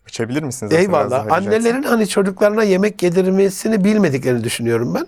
[0.05, 0.73] açabilir misiniz?
[0.73, 1.31] Eyvallah.
[1.31, 5.07] Annelerin hani çocuklarına yemek yedirmesini bilmediklerini düşünüyorum ben.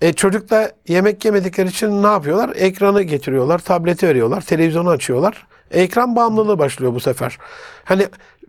[0.00, 2.52] E, çocuk da yemek yemedikleri için ne yapıyorlar?
[2.54, 5.46] Ekranı getiriyorlar, tableti veriyorlar, televizyonu açıyorlar.
[5.70, 7.38] Ekran bağımlılığı başlıyor bu sefer.
[7.84, 8.06] Hani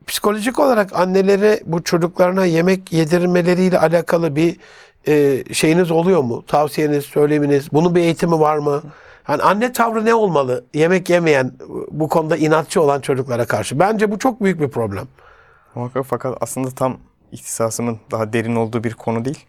[0.08, 4.58] psikolojik olarak annelere bu çocuklarına yemek yedirmeleriyle alakalı bir
[5.08, 6.44] e, şeyiniz oluyor mu?
[6.48, 8.84] Tavsiyeniz, söyleminiz, bunun bir eğitimi var mı?
[9.24, 10.66] Hani anne tavrı ne olmalı?
[10.74, 11.52] Yemek yemeyen,
[11.92, 13.80] bu konuda inatçı olan çocuklara karşı.
[13.80, 15.08] Bence bu çok büyük bir problem.
[15.76, 16.98] Muhakkak fakat aslında tam
[17.32, 19.46] ihtisasımın daha derin olduğu bir konu değil.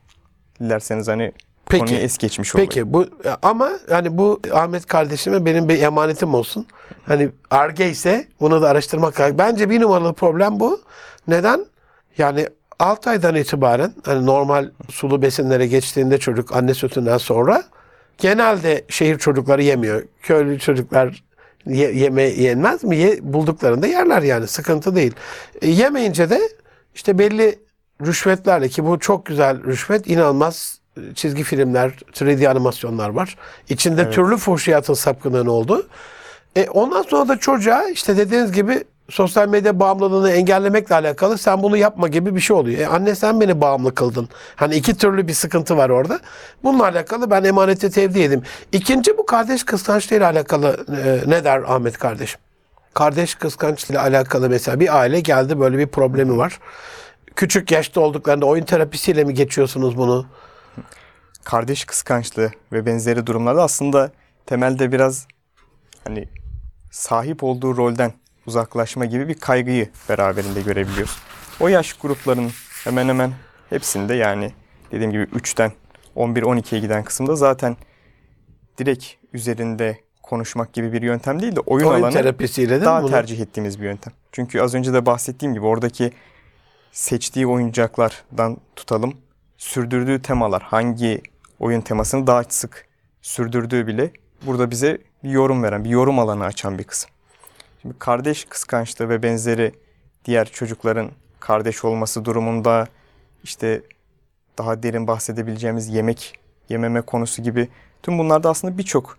[0.60, 1.32] Dilerseniz hani
[1.70, 1.84] Peki.
[1.84, 2.70] konuyu es geçmiş olayım.
[2.70, 3.06] Peki bu
[3.42, 6.66] ama yani bu Ahmet kardeşime benim bir emanetim olsun.
[7.06, 9.38] Hani arge ise bunu da araştırmak lazım.
[9.38, 10.80] Bence bir numaralı problem bu.
[11.28, 11.66] Neden?
[12.18, 12.46] Yani
[12.78, 17.64] 6 aydan itibaren hani normal sulu besinlere geçtiğinde çocuk anne sütünden sonra
[18.18, 20.02] genelde şehir çocukları yemiyor.
[20.22, 21.24] Köylü çocuklar
[21.66, 22.96] ye- yeme yenmez mi?
[22.96, 25.12] Ye, bulduklarında yerler yani sıkıntı değil.
[25.62, 26.40] E, yemeyince de
[26.94, 27.58] işte belli
[28.06, 30.77] rüşvetlerle ki bu çok güzel rüşvet inanılmaz
[31.14, 33.36] çizgi filmler, 3D animasyonlar var.
[33.68, 35.86] İçinde türlü fuhşiyatın sapkınlığın oldu.
[36.56, 41.76] E ondan sonra da çocuğa işte dediğiniz gibi sosyal medya bağımlılığını engellemekle alakalı sen bunu
[41.76, 42.80] yapma gibi bir şey oluyor.
[42.80, 44.28] E anne sen beni bağımlı kıldın.
[44.56, 46.20] Hani iki türlü bir sıkıntı var orada.
[46.64, 48.42] Bununla alakalı ben emanete tevdi edim.
[48.72, 52.40] İkinci bu kardeş kıskançlığı ile alakalı e, ne der Ahmet kardeşim?
[52.94, 56.60] Kardeş kıskançlığı ile alakalı mesela bir aile geldi böyle bir problemi var.
[57.36, 60.26] Küçük yaşta olduklarında oyun terapisiyle mi geçiyorsunuz bunu?
[61.48, 64.12] Kardeş kıskançlığı ve benzeri durumlarda aslında
[64.46, 65.26] temelde biraz
[66.04, 66.28] hani
[66.90, 68.12] sahip olduğu rolden
[68.46, 71.18] uzaklaşma gibi bir kaygıyı beraberinde görebiliyoruz.
[71.60, 72.50] O yaş grupların
[72.84, 73.32] hemen hemen
[73.70, 74.52] hepsinde yani
[74.92, 75.72] dediğim gibi 3'ten
[76.16, 77.76] 11-12'ye giden kısımda zaten
[78.78, 83.10] direkt üzerinde konuşmak gibi bir yöntem değil de oyun, Oyun alanı terapisiyle mi daha bunu?
[83.10, 84.12] tercih ettiğimiz bir yöntem.
[84.32, 86.12] Çünkü az önce de bahsettiğim gibi oradaki
[86.92, 89.14] seçtiği oyuncaklardan tutalım
[89.58, 91.22] sürdürdüğü temalar hangi
[91.60, 92.86] oyun temasını daha sık
[93.22, 94.10] sürdürdüğü bile
[94.42, 97.10] burada bize bir yorum veren, bir yorum alanı açan bir kısım.
[97.82, 99.72] Şimdi kardeş kıskançlığı ve benzeri
[100.24, 102.88] diğer çocukların kardeş olması durumunda
[103.44, 103.82] işte
[104.58, 107.68] daha derin bahsedebileceğimiz yemek yememe konusu gibi
[108.02, 109.18] tüm bunlarda aslında birçok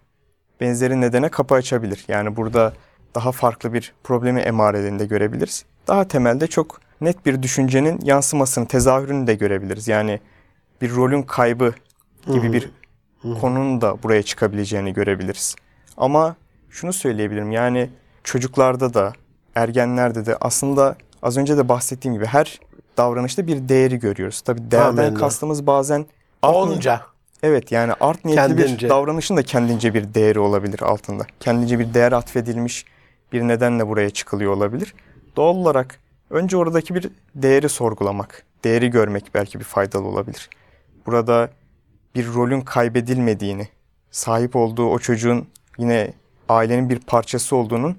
[0.62, 2.06] benzeri nedene kapı açabilir.
[2.08, 2.73] Yani burada
[3.15, 5.65] daha farklı bir problemi emarelerinde görebiliriz.
[5.88, 9.88] Daha temelde çok net bir düşüncenin yansımasını, tezahürünü de görebiliriz.
[9.88, 10.19] Yani
[10.82, 11.73] bir rolün kaybı
[12.27, 12.69] gibi bir
[13.41, 15.55] konunun da buraya çıkabileceğini görebiliriz.
[15.97, 16.36] Ama
[16.69, 17.89] şunu söyleyebilirim yani
[18.23, 19.13] çocuklarda da
[19.55, 22.60] ergenlerde de aslında az önce de bahsettiğim gibi her
[22.97, 24.41] davranışta bir değeri görüyoruz.
[24.41, 25.19] Tabii değerden Amenna.
[25.19, 26.05] kastımız bazen
[26.41, 27.01] Onca.
[27.43, 28.86] Evet yani art niyetli Kendince.
[28.86, 31.25] bir davranışın da kendince bir değeri olabilir altında.
[31.39, 32.86] Kendince bir değer atfedilmiş
[33.34, 34.93] bir nedenle buraya çıkılıyor olabilir.
[35.36, 40.49] Doğal olarak önce oradaki bir değeri sorgulamak, değeri görmek belki bir faydalı olabilir.
[41.05, 41.49] Burada
[42.19, 43.67] bir rolün kaybedilmediğini,
[44.12, 46.13] sahip olduğu o çocuğun yine
[46.49, 47.97] ailenin bir parçası olduğunun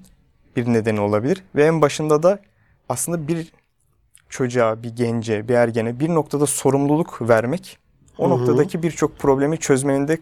[0.55, 1.43] bir nedeni olabilir.
[1.55, 2.39] Ve en başında da
[2.89, 3.53] aslında bir
[4.29, 7.77] çocuğa, bir gence, bir ergene bir noktada sorumluluk vermek
[8.17, 10.17] o noktadaki birçok problemi çözmenin de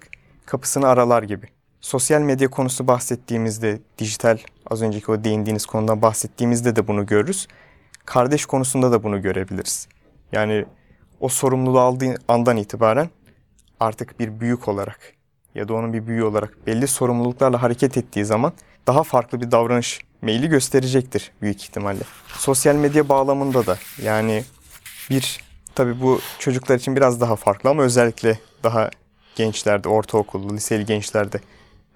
[0.46, 1.46] kapısını aralar gibi.
[1.82, 4.38] Sosyal medya konusu bahsettiğimizde, dijital
[4.72, 7.48] az önceki o değindiğiniz konudan bahsettiğimizde de bunu görürüz.
[8.06, 9.88] Kardeş konusunda da bunu görebiliriz.
[10.32, 10.66] Yani
[11.20, 13.10] o sorumluluğu aldığı andan itibaren
[13.80, 15.00] artık bir büyük olarak
[15.56, 18.54] ya da onun bir büyüğü olarak belli sorumluluklarla hareket ettiği zaman
[18.88, 22.04] daha farklı bir davranış meyli gösterecektir büyük ihtimalle.
[22.28, 24.44] Sosyal medya bağlamında da yani
[25.10, 25.44] bir
[25.76, 28.90] tabi bu çocuklar için biraz daha farklı ama özellikle daha
[29.36, 31.40] gençlerde, ortaokullu, liseli gençlerde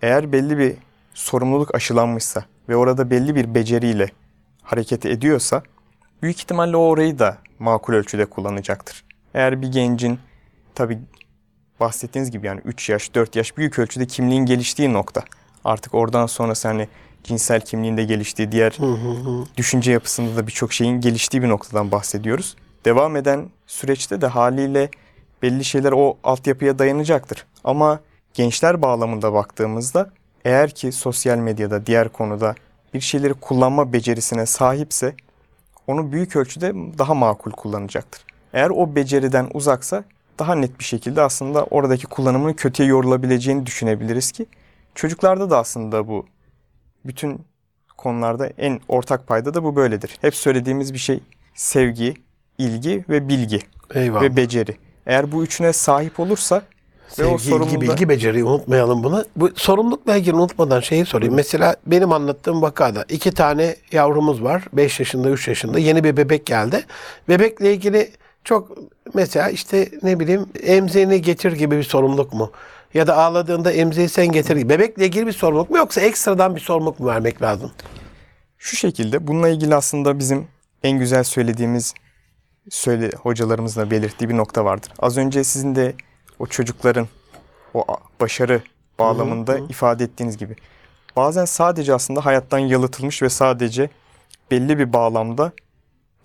[0.01, 0.75] eğer belli bir
[1.13, 4.07] sorumluluk aşılanmışsa ve orada belli bir beceriyle
[4.61, 5.63] hareket ediyorsa
[6.21, 9.03] büyük ihtimalle o orayı da makul ölçüde kullanacaktır.
[9.33, 10.19] Eğer bir gencin
[10.75, 10.99] tabi
[11.83, 15.23] bahsettiğiniz gibi yani 3 yaş, 4 yaş büyük ölçüde kimliğin geliştiği nokta.
[15.65, 16.87] Artık oradan sonrası hani
[17.23, 18.77] cinsel kimliğinde geliştiği, diğer
[19.57, 22.55] düşünce yapısında da birçok şeyin geliştiği bir noktadan bahsediyoruz.
[22.85, 24.89] Devam eden süreçte de haliyle
[25.41, 27.45] belli şeyler o altyapıya dayanacaktır.
[27.63, 27.99] Ama
[28.33, 30.09] gençler bağlamında baktığımızda
[30.45, 32.55] eğer ki sosyal medyada diğer konuda
[32.93, 35.15] bir şeyleri kullanma becerisine sahipse
[35.87, 38.25] onu büyük ölçüde daha makul kullanacaktır.
[38.53, 40.03] Eğer o beceriden uzaksa
[40.39, 44.45] daha net bir şekilde aslında oradaki kullanımının kötüye yorulabileceğini düşünebiliriz ki
[44.95, 46.25] çocuklarda da aslında bu
[47.05, 47.41] bütün
[47.97, 50.17] konularda en ortak payda da bu böyledir.
[50.21, 51.19] Hep söylediğimiz bir şey
[51.55, 52.13] sevgi,
[52.57, 53.59] ilgi ve bilgi
[53.93, 54.21] Eyvallah.
[54.21, 54.77] ve beceri.
[55.05, 56.61] Eğer bu üçüne sahip olursa
[57.19, 59.25] ve o Sevgi, ilgi, bilgi, beceriyi unutmayalım bunu.
[59.35, 61.33] Bu sorumlulukla ilgili unutmadan şeyi sorayım.
[61.33, 64.63] Mesela benim anlattığım vakada iki tane yavrumuz var.
[64.73, 65.79] 5 yaşında, 3 yaşında.
[65.79, 66.85] Yeni bir bebek geldi.
[67.29, 68.11] Bebekle ilgili
[68.43, 68.77] çok
[69.13, 72.51] mesela işte ne bileyim emziğini getir gibi bir sorumluluk mu?
[72.93, 74.69] Ya da ağladığında emziği sen getir gibi.
[74.69, 77.71] Bebekle ilgili bir sorumluluk mu yoksa ekstradan bir sorumluluk mu vermek lazım?
[78.57, 80.47] Şu şekilde bununla ilgili aslında bizim
[80.83, 81.93] en güzel söylediğimiz
[82.69, 84.91] söyle hocalarımızla belirttiği bir nokta vardır.
[84.99, 85.95] Az önce sizin de
[86.39, 87.07] o çocukların
[87.73, 87.85] o
[88.21, 88.61] başarı
[88.99, 90.55] bağlamında ifade ettiğiniz gibi
[91.15, 93.89] bazen sadece aslında hayattan yalıtılmış ve sadece
[94.51, 95.51] belli bir bağlamda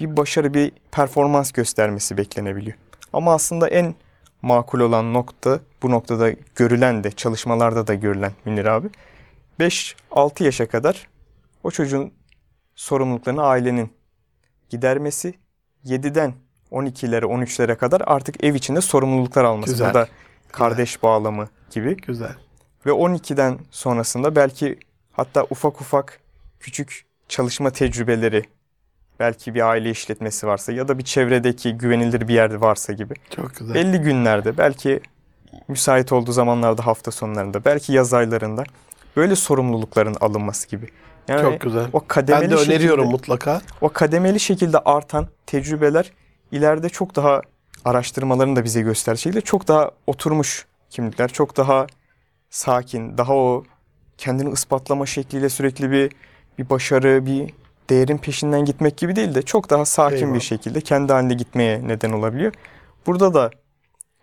[0.01, 2.77] bir başarı, bir performans göstermesi beklenebiliyor.
[3.13, 3.95] Ama aslında en
[4.43, 8.89] makul olan nokta bu noktada görülen de çalışmalarda da görülen Münir abi
[9.61, 11.09] 5-6 yaşa kadar
[11.65, 12.13] o çocuğun
[12.75, 13.93] sorumluluklarını ailenin
[14.71, 15.35] gidermesi
[15.85, 16.35] 7'den
[16.73, 19.73] 12'lere 13'lere kadar artık ev içinde sorumluluklar alması.
[19.73, 19.87] Güzel.
[19.87, 20.09] Burada
[20.53, 22.37] kardeş bağlamı gibi Güzel.
[22.87, 24.79] ve 12'den sonrasında belki
[25.13, 26.21] hatta ufak ufak
[26.61, 28.45] küçük çalışma tecrübeleri
[29.21, 33.57] belki bir aile işletmesi varsa ya da bir çevredeki güvenilir bir yerde varsa gibi Çok
[33.57, 33.75] güzel.
[33.75, 35.01] belli günlerde belki
[35.69, 38.65] müsait olduğu zamanlarda hafta sonlarında belki yaz aylarında
[39.17, 40.89] böyle sorumlulukların alınması gibi.
[41.29, 41.87] Yani Çok güzel.
[41.93, 43.61] o kademeli Ben de öneriyorum şekilde- mutlaka.
[43.81, 46.13] o kademeli şekilde artan tecrübeler
[46.53, 47.41] ileride çok daha
[47.85, 51.87] araştırmaların da bize gösterdiği çok daha oturmuş kimlikler, çok daha
[52.51, 53.65] sakin, daha o
[54.19, 56.13] kendini ispatlama şekliyle sürekli bir
[56.59, 57.51] bir başarı, bir
[57.91, 60.35] değerin peşinden gitmek gibi değil de çok daha sakin Eyvallah.
[60.35, 62.53] bir şekilde kendi halinde gitmeye neden olabiliyor.
[63.07, 63.51] Burada da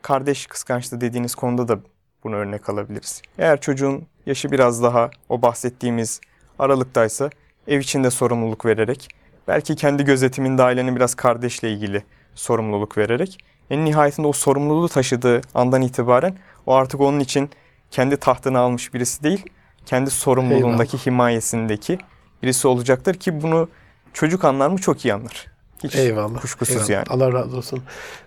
[0.01, 1.80] kardeş kıskançlığı dediğiniz konuda da
[2.23, 3.21] bunu örnek alabiliriz.
[3.38, 6.21] Eğer çocuğun yaşı biraz daha o bahsettiğimiz
[6.60, 7.30] aralıktaysa
[7.67, 9.10] ev içinde sorumluluk vererek
[9.47, 12.04] belki kendi gözetiminde ailenin biraz kardeşle ilgili
[12.36, 13.38] sorumluluk vererek
[13.69, 17.49] en nihayetinde o sorumluluğu taşıdığı andan itibaren o artık onun için
[17.91, 19.45] kendi tahtını almış birisi değil,
[19.86, 21.97] kendi sorumluluğundaki himayesindeki
[22.46, 23.70] birisi olacaktır ki bunu
[24.14, 25.46] çocuk anlar mı çok iyi anlar.
[25.84, 26.42] Hiç Eyvallah.
[26.42, 26.90] kuşkusuz eyvallah.
[26.90, 27.06] yani.
[27.10, 27.84] Allah razı olsun.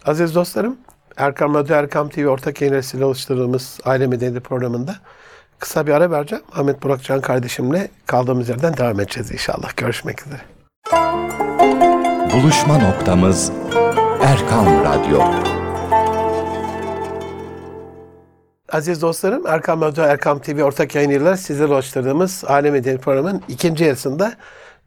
[0.07, 0.77] Aziz dostlarım,
[1.17, 4.97] Erkam Radyo Erkam TV ortak yayın oluşturduğumuz Aile Medeniyeti programında
[5.59, 6.45] kısa bir ara vereceğim.
[6.53, 9.77] Ahmet Burakcan kardeşimle kaldığımız yerden devam edeceğiz inşallah.
[9.77, 10.41] Görüşmek üzere.
[12.33, 13.53] Buluşma noktamız
[14.23, 15.58] Erkan Radyo.
[18.73, 23.85] Aziz dostlarım, Erkam Radyo Erkam TV ortak yayın yılları sizlerle oluşturduğumuz Aile Medeniyeti programının ikinci
[23.85, 24.35] yarısında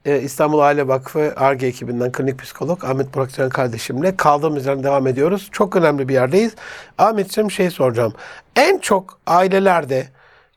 [0.05, 5.49] e, İstanbul Aile Vakfı ARGE ekibinden klinik psikolog Ahmet Burakcan kardeşimle kaldığımız yerden devam ediyoruz.
[5.51, 6.55] Çok önemli bir yerdeyiz.
[6.97, 8.13] Ahmetciğim şey soracağım.
[8.55, 10.07] En çok ailelerde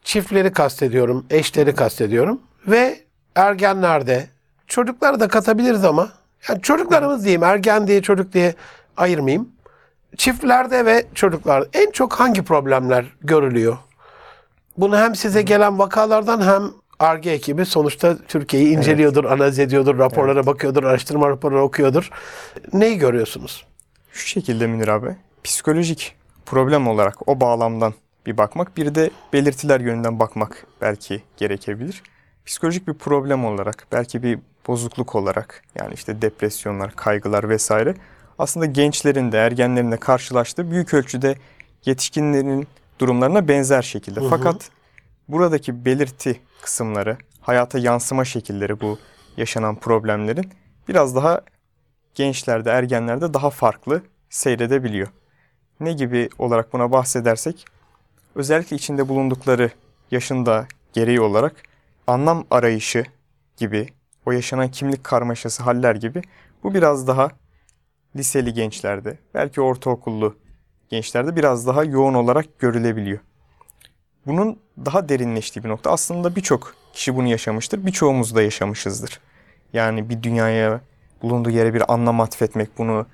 [0.03, 2.99] çiftleri kastediyorum, eşleri kastediyorum ve
[3.35, 4.27] ergenlerde
[4.67, 6.09] çocukları da katabiliriz ama
[6.49, 8.55] yani çocuklarımız diyeyim, ergen diye çocuk diye
[8.97, 9.54] ayırmayayım.
[10.16, 13.77] Çiftlerde ve çocuklar en çok hangi problemler görülüyor?
[14.77, 20.85] Bunu hem size gelen vakalardan hem ARGE ekibi sonuçta Türkiye'yi inceliyordur, analiz ediyordur, raporlara bakıyordur,
[20.85, 22.11] araştırma raporları okuyordur.
[22.72, 23.66] Neyi görüyorsunuz?
[24.12, 26.14] Şu şekilde Münir abi, psikolojik
[26.46, 27.94] problem olarak o bağlamdan
[28.27, 32.03] bir bakmak, bir de belirtiler yönünden bakmak belki gerekebilir.
[32.46, 37.94] Psikolojik bir problem olarak, belki bir bozukluk olarak yani işte depresyonlar, kaygılar vesaire
[38.38, 41.35] aslında gençlerin de ergenlerin de karşılaştığı büyük ölçüde
[41.85, 42.68] yetişkinlerin
[42.99, 44.20] durumlarına benzer şekilde.
[44.20, 44.29] Hı hı.
[44.31, 44.70] Fakat
[45.29, 48.99] buradaki belirti kısımları, hayata yansıma şekilleri bu
[49.37, 50.51] yaşanan problemlerin
[50.88, 51.40] biraz daha
[52.14, 55.09] gençlerde, ergenlerde daha farklı seyredebiliyor.
[55.81, 57.64] Ne gibi olarak buna bahsedersek,
[58.35, 59.70] özellikle içinde bulundukları
[60.11, 61.62] yaşında gereği olarak
[62.07, 63.05] anlam arayışı
[63.57, 63.88] gibi,
[64.27, 66.23] o yaşanan kimlik karmaşası haller gibi
[66.62, 67.31] bu biraz daha
[68.16, 70.37] liseli gençlerde, belki ortaokullu
[70.88, 73.18] gençlerde biraz daha yoğun olarak görülebiliyor.
[74.27, 79.20] Bunun daha derinleştiği bir nokta aslında birçok kişi bunu yaşamıştır, birçoğumuz da yaşamışızdır.
[79.72, 80.81] Yani bir dünyaya,
[81.22, 83.07] bulunduğu yere bir anlam atfetmek, bunu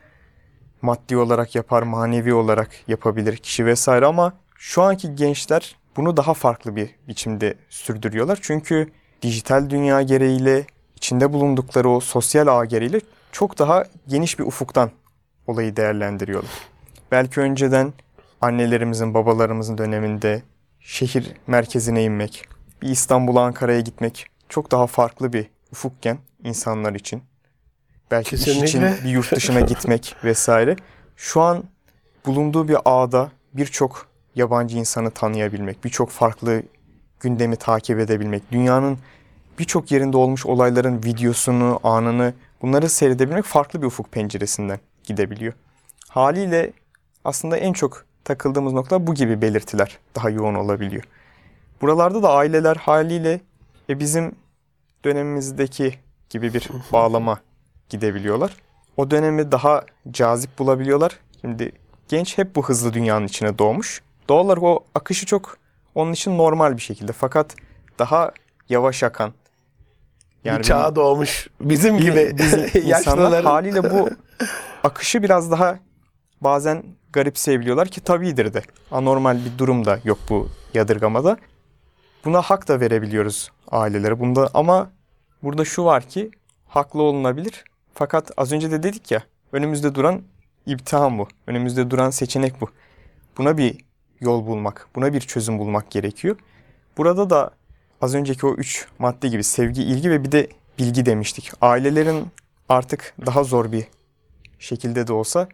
[0.83, 6.77] maddi olarak yapar, manevi olarak yapabilir kişi vesaire ama şu anki gençler bunu daha farklı
[6.77, 8.39] bir biçimde sürdürüyorlar.
[8.43, 8.91] Çünkü
[9.23, 13.01] dijital dünya gereğiyle, içinde bulundukları o sosyal ağ gereğiyle
[13.33, 14.91] çok daha geniş bir ufuktan
[15.47, 16.53] olayı değerlendiriyorlar.
[17.11, 17.93] Belki önceden
[18.41, 20.43] annelerimizin, babalarımızın döneminde
[20.81, 22.45] şehir merkezine inmek,
[22.83, 27.23] bir İstanbul'a, Ankara'ya gitmek çok daha farklı bir ufukken insanlar için.
[28.11, 29.05] Belki iş için Kesinlikle.
[29.05, 30.77] bir yurt dışına gitmek vesaire.
[31.17, 31.65] Şu an
[32.27, 36.63] bulunduğu bir ağda birçok yabancı insanı tanıyabilmek, birçok farklı
[37.21, 38.99] gündemi takip edebilmek, dünyanın
[39.59, 45.53] birçok yerinde olmuş olayların videosunu, anını bunları seyredebilmek farklı bir ufuk penceresinden gidebiliyor.
[46.09, 46.73] Haliyle
[47.25, 51.05] aslında en çok takıldığımız nokta bu gibi belirtiler daha yoğun olabiliyor.
[51.83, 53.41] Buralarda da aileler haliyle
[53.89, 54.35] e, bizim
[55.05, 55.95] dönemimizdeki
[56.31, 57.41] gibi bir bağlama
[57.89, 58.57] gidebiliyorlar.
[58.97, 61.19] O dönemi daha cazip bulabiliyorlar.
[61.41, 61.73] Şimdi
[62.09, 64.03] genç hep bu hızlı dünyanın içine doğmuş.
[64.29, 65.59] Doğal olarak o akışı çok
[65.95, 67.13] onun için normal bir şekilde.
[67.13, 67.57] Fakat
[67.99, 68.33] daha
[68.69, 69.33] yavaş akan.
[70.45, 74.11] Bir çağa doğmuş bizim gibi bizim yaşlıların haliyle bu
[74.85, 75.79] akışı biraz daha
[76.41, 78.63] bazen garipseyebiliyorlar ki tabidir de.
[78.91, 81.37] Anormal bir durum da yok bu yadırgamada.
[82.25, 84.21] Buna hak da verebiliyoruz ailelere.
[84.21, 84.91] Bunda ama
[85.43, 86.31] burada şu var ki
[86.69, 87.65] haklı olunabilir.
[87.95, 89.23] Fakat az önce de dedik ya
[89.53, 90.23] önümüzde duran
[90.67, 91.29] imtihan bu.
[91.47, 92.71] Önümüzde duran seçenek bu.
[93.39, 93.85] Buna bir
[94.21, 96.37] yol bulmak, buna bir çözüm bulmak gerekiyor.
[96.97, 97.51] Burada da
[98.01, 101.53] az önceki o üç madde gibi sevgi, ilgi ve bir de bilgi demiştik.
[101.61, 102.27] Ailelerin
[102.69, 103.85] artık daha zor bir
[104.59, 105.49] şekilde de olsa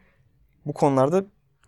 [0.67, 1.25] bu konularda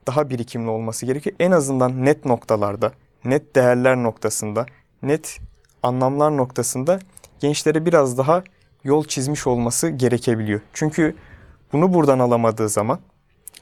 [0.06, 1.36] daha birikimli olması gerekiyor.
[1.40, 2.92] En azından net noktalarda,
[3.24, 4.66] net değerler noktasında,
[5.02, 5.38] net
[5.82, 6.98] anlamlar noktasında
[7.40, 8.42] gençlere biraz daha
[8.84, 10.60] yol çizmiş olması gerekebiliyor.
[10.72, 11.16] Çünkü
[11.72, 12.98] bunu buradan alamadığı zaman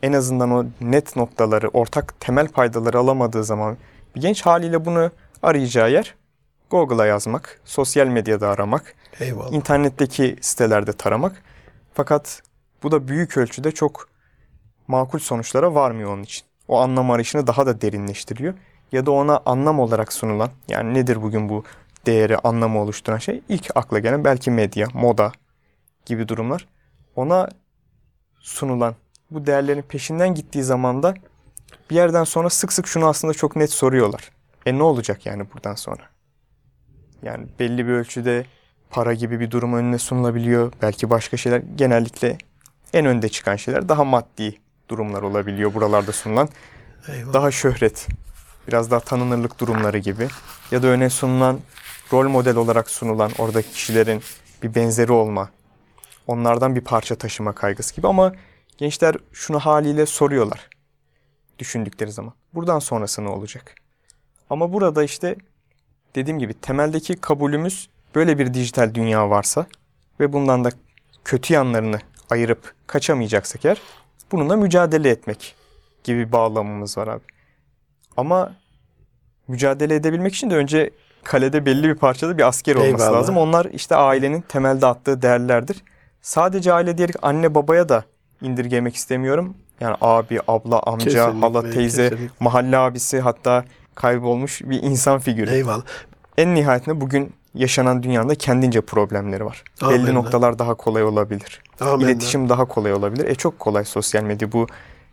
[0.03, 3.77] en azından o net noktaları, ortak temel paydaları alamadığı zaman
[4.17, 5.11] bir genç haliyle bunu
[5.43, 6.15] arayacağı yer
[6.71, 9.53] Google'a yazmak, sosyal medyada aramak, Eyvallah.
[9.53, 11.43] internetteki sitelerde taramak.
[11.95, 12.43] Fakat
[12.83, 14.09] bu da büyük ölçüde çok
[14.89, 16.47] makul sonuçlara varmıyor onun için.
[16.69, 18.55] O anlam arayışını daha da derinleştiriyor.
[18.93, 21.65] Ya da ona anlam olarak sunulan, yani nedir bugün bu
[22.07, 23.43] değeri, anlamı oluşturan şey?
[23.49, 25.33] İlk akla gelen belki medya, moda
[26.07, 26.69] gibi durumlar.
[27.17, 27.49] Ona
[28.41, 28.95] sunulan
[29.31, 31.15] bu değerlerin peşinden gittiği zaman da
[31.91, 34.31] bir yerden sonra sık sık şunu aslında çok net soruyorlar.
[34.67, 36.03] E ne olacak yani buradan sonra?
[37.27, 38.47] Yani belli bir ölçüde
[38.91, 40.73] para gibi bir durum önüne sunulabiliyor.
[40.83, 42.39] Belki başka şeyler genellikle
[42.93, 44.59] en önde çıkan şeyler daha maddi
[44.89, 46.49] durumlar olabiliyor buralarda sunulan.
[47.09, 47.33] Eyvallah.
[47.33, 48.09] Daha şöhret,
[48.69, 50.29] biraz daha tanınırlık durumları gibi
[50.71, 51.61] ya da öne sunulan
[52.13, 54.23] rol model olarak sunulan oradaki kişilerin
[54.63, 55.51] bir benzeri olma,
[56.27, 58.33] onlardan bir parça taşıma kaygısı gibi ama
[58.79, 60.69] gençler şunu haliyle soruyorlar
[61.59, 62.35] düşündükleri zaman.
[62.55, 63.75] Buradan sonrası ne olacak?
[64.51, 65.37] Ama burada işte
[66.17, 69.67] dediğim gibi temeldeki kabulümüz böyle bir dijital dünya varsa
[70.21, 70.69] ve bundan da
[71.25, 71.99] kötü yanlarını
[72.31, 73.81] ayırıp kaçamayacaksak eğer
[74.33, 75.55] bununla mücadele etmek
[76.05, 77.23] gibi bağlamımız var abi.
[78.17, 78.53] Ama
[79.49, 80.91] mücadele edebilmek için de önce
[81.25, 83.13] kalede belli bir parçada bir asker olması Eyvallah.
[83.19, 83.37] lazım.
[83.37, 85.83] Onlar işte ailenin temelde attığı değerlerdir.
[86.23, 88.05] Sadece aile diyerek anne babaya da
[88.43, 89.57] indirgemek istemiyorum.
[89.81, 92.35] Yani abi, abla, amca, Kesinlikle, hala, teyze, kesinlikle.
[92.41, 93.65] mahalle abisi hatta
[93.97, 95.51] kaybolmuş bir insan figürü.
[95.51, 95.85] Eyvallah.
[96.39, 99.65] En nihayetinde bugün yaşanan dünyada kendince problemleri var.
[99.83, 100.13] Belli Amenna.
[100.13, 101.63] noktalar daha kolay olabilir.
[101.81, 102.11] Amenna.
[102.11, 103.25] İletişim daha kolay olabilir.
[103.25, 104.53] E çok kolay sosyal medya.
[104.53, 104.67] Bu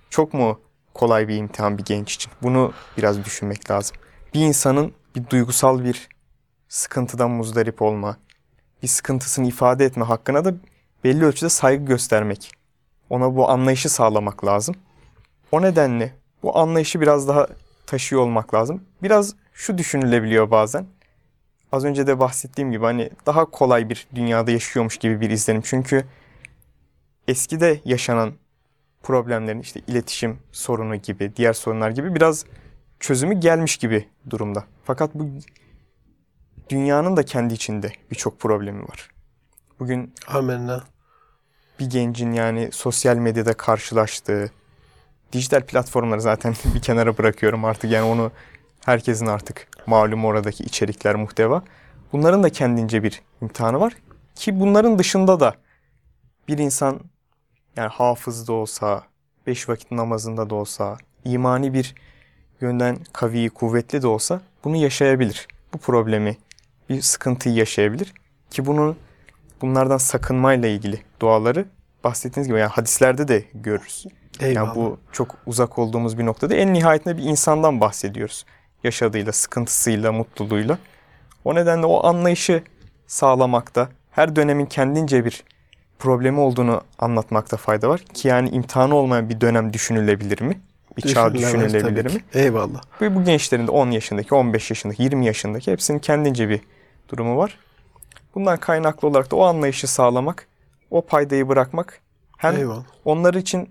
[0.10, 0.60] çok mu
[0.94, 2.32] kolay bir imtihan bir genç için?
[2.42, 3.98] Bunu biraz düşünmek lazım.
[4.34, 6.10] Bir insanın bir duygusal bir
[6.70, 8.18] sıkıntıdan muzdarip olma,
[8.84, 10.54] bir sıkıntısını ifade etme hakkına da
[11.04, 12.52] belli ölçüde saygı göstermek.
[13.10, 14.76] Ona bu anlayışı sağlamak lazım.
[15.52, 16.14] O nedenle
[16.44, 17.48] bu anlayışı biraz daha
[17.94, 18.84] taşıyor olmak lazım.
[19.04, 20.86] Biraz şu düşünülebiliyor bazen.
[21.72, 25.62] az önce de bahsettiğim gibi hani daha kolay bir dünyada yaşıyormuş gibi bir izlenim.
[25.66, 26.06] Çünkü
[27.28, 28.34] eskide yaşanan
[29.04, 32.46] problemlerin işte iletişim sorunu gibi, diğer sorunlar gibi biraz
[33.00, 34.64] çözümü gelmiş gibi durumda.
[34.84, 35.30] Fakat bu
[36.70, 39.10] dünyanın da kendi içinde birçok problemi var.
[39.80, 40.84] Bugün Amenna.
[41.80, 44.52] bir gencin yani sosyal medyada karşılaştığı
[45.34, 48.32] dijital platformları zaten bir kenara bırakıyorum artık yani onu
[48.86, 51.64] herkesin artık malum oradaki içerikler, muhteva.
[52.14, 53.94] Bunların da kendince bir imtihanı var
[54.36, 55.56] ki bunların dışında da
[56.48, 57.00] bir insan
[57.76, 59.04] yani hafız da olsa,
[59.48, 61.96] beş vakit namazında da olsa, imani bir
[62.62, 65.48] yönden kavi, kuvvetli de olsa bunu yaşayabilir.
[65.74, 66.38] Bu problemi,
[66.90, 68.14] bir sıkıntıyı yaşayabilir
[68.50, 68.98] ki bunun
[69.62, 71.66] bunlardan sakınmayla ilgili duaları
[72.04, 74.06] bahsettiğiniz gibi yani hadislerde de görürüz.
[74.40, 74.68] Eyvallah.
[74.68, 78.46] Yani bu çok uzak olduğumuz bir noktada en nihayetinde bir insandan bahsediyoruz.
[78.84, 80.78] Yaşadığıyla, sıkıntısıyla, mutluluğuyla.
[81.46, 82.64] O nedenle o anlayışı
[83.08, 85.44] sağlamakta, her dönemin kendince bir
[86.00, 88.00] problemi olduğunu anlatmakta fayda var.
[88.00, 90.62] Ki yani imtihanı olmayan bir dönem düşünülebilir mi?
[90.98, 92.24] Bir çağ düşünülebilir mi?
[92.34, 92.82] Eyvallah.
[93.02, 96.62] Ve bu gençlerin de 10 yaşındaki, 15 yaşındaki, 20 yaşındaki hepsinin kendince bir
[97.10, 97.58] durumu var.
[98.36, 100.48] Bundan kaynaklı olarak da o anlayışı sağlamak,
[100.92, 102.02] o paydayı bırakmak
[102.38, 102.84] hem Eyvallah.
[103.06, 103.70] onlar için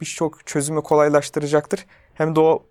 [0.00, 1.86] birçok çözümü kolaylaştıracaktır.
[2.14, 2.66] Hem de o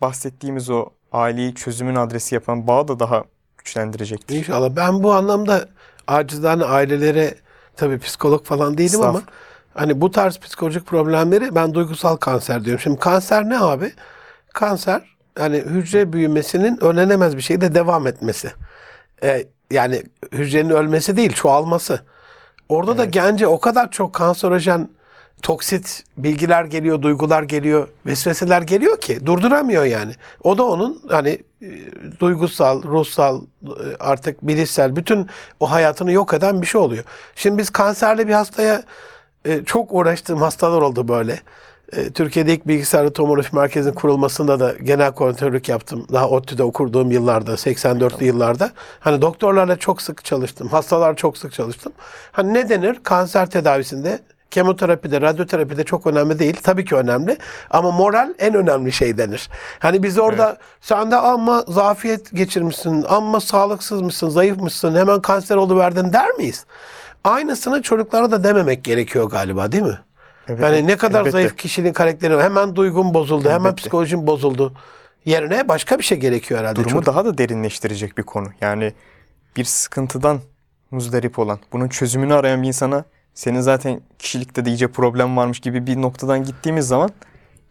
[0.00, 3.24] bahsettiğimiz o aileyi çözümün adresi yapan bağı da daha
[3.58, 4.36] güçlendirecektir.
[4.36, 4.76] İnşallah.
[4.76, 5.68] Ben bu anlamda
[6.06, 7.34] acizane ailelere
[7.76, 9.22] tabii psikolog falan değilim ama
[9.74, 12.80] hani bu tarz psikolojik problemleri ben duygusal kanser diyorum.
[12.80, 13.92] Şimdi kanser ne abi?
[14.54, 18.52] Kanser hani hücre büyümesinin önlenemez bir şekilde devam etmesi.
[19.22, 20.02] Ee, yani
[20.32, 22.00] hücrenin ölmesi değil, çoğalması.
[22.68, 24.88] Orada da gence o kadar çok kanserojen
[25.42, 30.12] toksit bilgiler geliyor, duygular geliyor, vesveseler geliyor ki durduramıyor yani.
[30.44, 31.68] O da onun hani e,
[32.20, 35.26] duygusal, ruhsal, e, artık bilişsel bütün
[35.60, 37.04] o hayatını yok eden bir şey oluyor.
[37.34, 38.82] Şimdi biz kanserli bir hastaya
[39.44, 41.40] e, çok uğraştığım hastalar oldu böyle.
[42.14, 46.06] Türkiye'de ilk bilgisayarlı tomografi merkezinin kurulmasında da genel koordinatörlük yaptım.
[46.12, 48.70] Daha ODTÜ'de okuduğum yıllarda, 84'lü yıllarda.
[49.00, 50.68] Hani doktorlarla çok sık çalıştım.
[50.68, 51.92] Hastalar çok sık çalıştım.
[52.32, 53.00] Hani ne denir?
[53.02, 54.18] Kanser tedavisinde
[54.50, 56.56] Kemoterapide, radyoterapide çok önemli değil.
[56.62, 57.36] Tabii ki önemli.
[57.70, 59.48] Ama moral en önemli şey denir.
[59.78, 65.56] Hani biz orada sen de amma zafiyet geçirmişsin, amma sağlıksız mısın, zayıf mısın, hemen kanser
[65.56, 66.66] oluverdin der miyiz?
[67.24, 69.98] Aynısını çocuklara da dememek gerekiyor galiba değil mi?
[70.48, 71.30] Evet, yani ne kadar elbette.
[71.30, 73.76] zayıf kişinin karakteri hemen duygun bozuldu, hemen Elbette.
[73.76, 74.72] psikolojin bozuldu.
[75.24, 76.76] Yerine başka bir şey gerekiyor herhalde.
[76.76, 77.06] Durumu çocuk.
[77.06, 78.48] daha da derinleştirecek bir konu.
[78.60, 78.92] Yani
[79.56, 80.40] bir sıkıntıdan
[80.90, 83.04] muzdarip olan, bunun çözümünü arayan bir insana
[83.38, 87.10] senin zaten kişilikte de iyice problem varmış gibi bir noktadan gittiğimiz zaman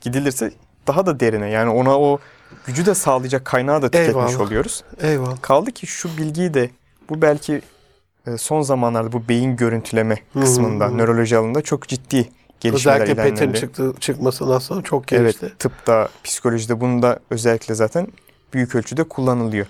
[0.02, 0.52] gidilirse
[0.88, 2.20] daha da derine yani ona o
[2.66, 4.40] gücü de sağlayacak kaynağı da tüketmiş Eyvallah.
[4.40, 4.84] oluyoruz.
[5.02, 5.42] Eyvallah.
[5.42, 6.70] Kaldı ki şu bilgiyi de
[7.10, 7.62] bu belki
[8.28, 13.60] e, son zamanlarda bu beyin görüntüleme kısmında nöroloji alanında çok ciddi gelişmeler Özellikle PET'in ilerlendi.
[13.60, 15.46] çıktı, çıkmasından sonra çok gelişti.
[15.46, 18.08] Evet, tıpta, psikolojide bunu da özellikle zaten
[18.54, 19.68] büyük ölçüde kullanılıyor.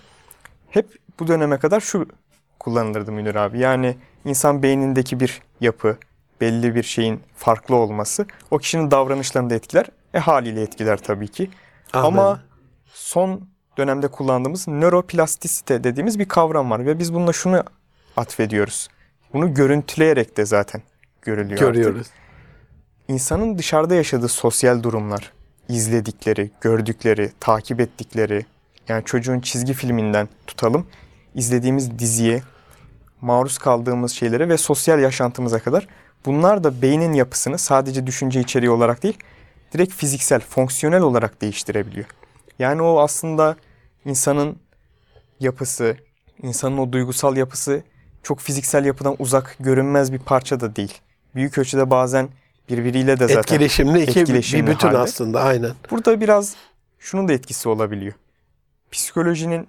[0.70, 0.88] Hep
[1.20, 2.08] bu döneme kadar şu
[2.68, 3.59] kullanılırdı Münir abi.
[3.59, 3.95] Yani
[4.26, 5.97] insan beynindeki bir yapı,
[6.41, 9.86] belli bir şeyin farklı olması o kişinin davranışlarını da etkiler.
[10.13, 11.49] E haliyle etkiler tabii ki.
[11.93, 12.07] Amin.
[12.07, 12.43] Ama
[12.86, 17.63] son dönemde kullandığımız nöroplastisite dediğimiz bir kavram var ve biz bununla şunu
[18.18, 18.88] atfediyoruz.
[19.34, 20.82] Bunu görüntüleyerek de zaten
[21.22, 22.07] görülüyor artık görüyoruz.
[23.07, 25.32] insanın dışarıda yaşadığı sosyal durumlar,
[25.70, 28.45] izledikleri, gördükleri, takip ettikleri,
[28.88, 30.88] yani çocuğun çizgi filminden tutalım,
[31.36, 32.41] izlediğimiz diziye,
[33.28, 35.88] maruz kaldığımız şeylere ve sosyal yaşantımıza kadar
[36.25, 39.17] bunlar da beynin yapısını sadece düşünce içeriği olarak değil,
[39.73, 42.05] direkt fiziksel, fonksiyonel olarak değiştirebiliyor.
[42.59, 43.55] Yani o aslında
[44.05, 44.57] insanın
[45.39, 45.97] yapısı,
[46.43, 47.84] insanın o duygusal yapısı
[48.23, 50.97] çok fiziksel yapıdan uzak, görünmez bir parça da değil.
[51.36, 52.30] Büyük ölçüde bazen
[52.69, 54.97] birbiriyle de zaten Etkileşimli iki etkileşimli bir bütün halde.
[54.97, 55.71] aslında aynen.
[55.91, 56.55] Burada biraz
[56.99, 58.13] şunun da etkisi olabiliyor.
[58.91, 59.67] Psikolojinin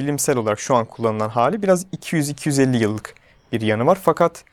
[0.00, 3.14] bilimsel olarak şu an kullanılan hali biraz 200-250 yıllık
[3.52, 3.98] bir yanı var.
[4.02, 4.44] Fakat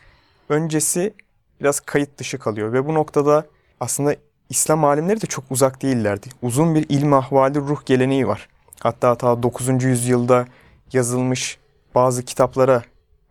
[0.49, 1.13] öncesi
[1.61, 3.45] biraz kayıt dışı kalıyor ve bu noktada
[3.79, 4.15] aslında
[4.49, 6.27] İslam alimleri de çok uzak değillerdi.
[6.41, 8.49] Uzun bir ilmi ahvali ruh geleneği var.
[8.79, 9.83] Hatta ta 9.
[9.83, 10.47] yüzyılda
[10.93, 11.57] yazılmış
[11.95, 12.83] bazı kitaplara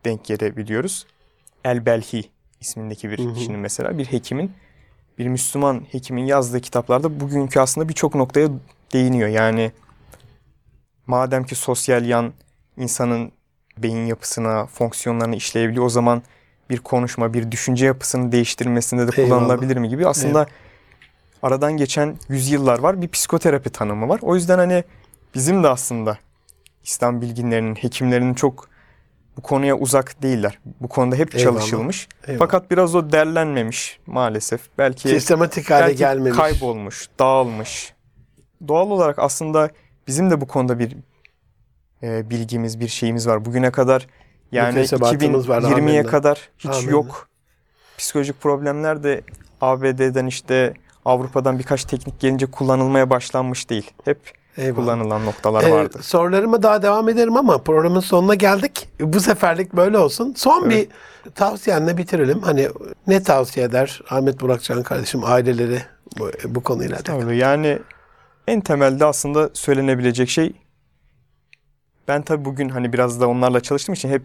[0.04, 1.06] denk gelebiliyoruz.
[1.64, 2.24] El-Belhi
[2.60, 4.52] ismindeki bir kişinin mesela bir hekimin
[5.18, 8.48] bir Müslüman hekimin yazdığı kitaplarda bugünkü aslında birçok noktaya
[8.92, 9.28] değiniyor.
[9.28, 9.72] Yani
[11.06, 12.32] madem ki sosyal yan
[12.76, 13.32] insanın
[13.78, 16.22] beyin yapısına, fonksiyonlarına işleyebiliyor o zaman
[16.70, 19.38] bir konuşma, bir düşünce yapısını değiştirmesinde de Eyvallah.
[19.38, 20.46] kullanılabilir mi gibi aslında
[21.42, 23.02] aradan geçen yüzyıllar var.
[23.02, 24.20] Bir psikoterapi tanımı var.
[24.22, 24.84] O yüzden hani
[25.34, 26.18] bizim de aslında
[26.84, 28.68] İslam bilginlerinin, hekimlerinin çok
[29.36, 30.58] bu konuya uzak değiller.
[30.80, 31.58] Bu konuda hep Eyvallah.
[31.58, 32.08] çalışılmış.
[32.26, 32.38] Eyvallah.
[32.38, 34.60] Fakat biraz o derlenmemiş maalesef.
[34.78, 36.38] Belki Sistematik hale belki gelmemiş.
[36.38, 37.94] kaybolmuş, dağılmış.
[38.68, 39.70] Doğal olarak aslında
[40.06, 40.96] bizim de bu konuda bir
[42.02, 43.44] e, bilgimiz, bir şeyimiz var.
[43.44, 44.06] Bugüne kadar
[44.52, 46.06] yani Müktesebatımız var, 2020'ye amenna.
[46.10, 46.90] kadar hiç Amenna.
[46.90, 47.28] yok.
[47.98, 49.20] Psikolojik problemler de
[49.60, 53.90] ABD'den işte Avrupa'dan birkaç teknik gelince kullanılmaya başlanmış değil.
[54.04, 54.18] Hep
[54.56, 54.76] Eyvallah.
[54.76, 55.98] kullanılan noktalar Ee, vardı.
[56.02, 58.88] sorularıma daha devam ederim ama programın sonuna geldik.
[59.00, 60.34] Bu seferlik böyle olsun.
[60.36, 60.88] Son bir
[61.34, 62.40] tavsiyenle bitirelim.
[62.42, 62.68] Hani
[63.06, 65.82] ne tavsiye eder Ahmet Burakcan kardeşim aileleri
[66.18, 66.98] bu, bu konuyla
[67.32, 67.78] yani
[68.46, 70.52] en temelde aslında söylenebilecek şey
[72.08, 74.22] ben tabii bugün hani biraz da onlarla çalıştığım için hep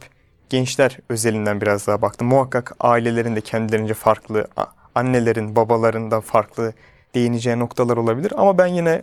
[0.50, 2.28] gençler özelinden biraz daha baktım.
[2.28, 4.48] Muhakkak ailelerin de kendilerince farklı,
[4.96, 6.74] annelerin, babaların da farklı
[7.16, 8.34] değineceği noktalar olabilir.
[8.38, 9.02] Ama ben yine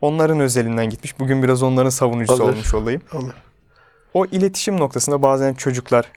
[0.00, 1.18] onların özelinden gitmiş.
[1.18, 2.52] Bugün biraz onların savunucusu Olur.
[2.52, 3.02] olmuş olayım.
[3.14, 3.32] Olur.
[4.14, 6.12] O iletişim noktasında bazen çocuklar,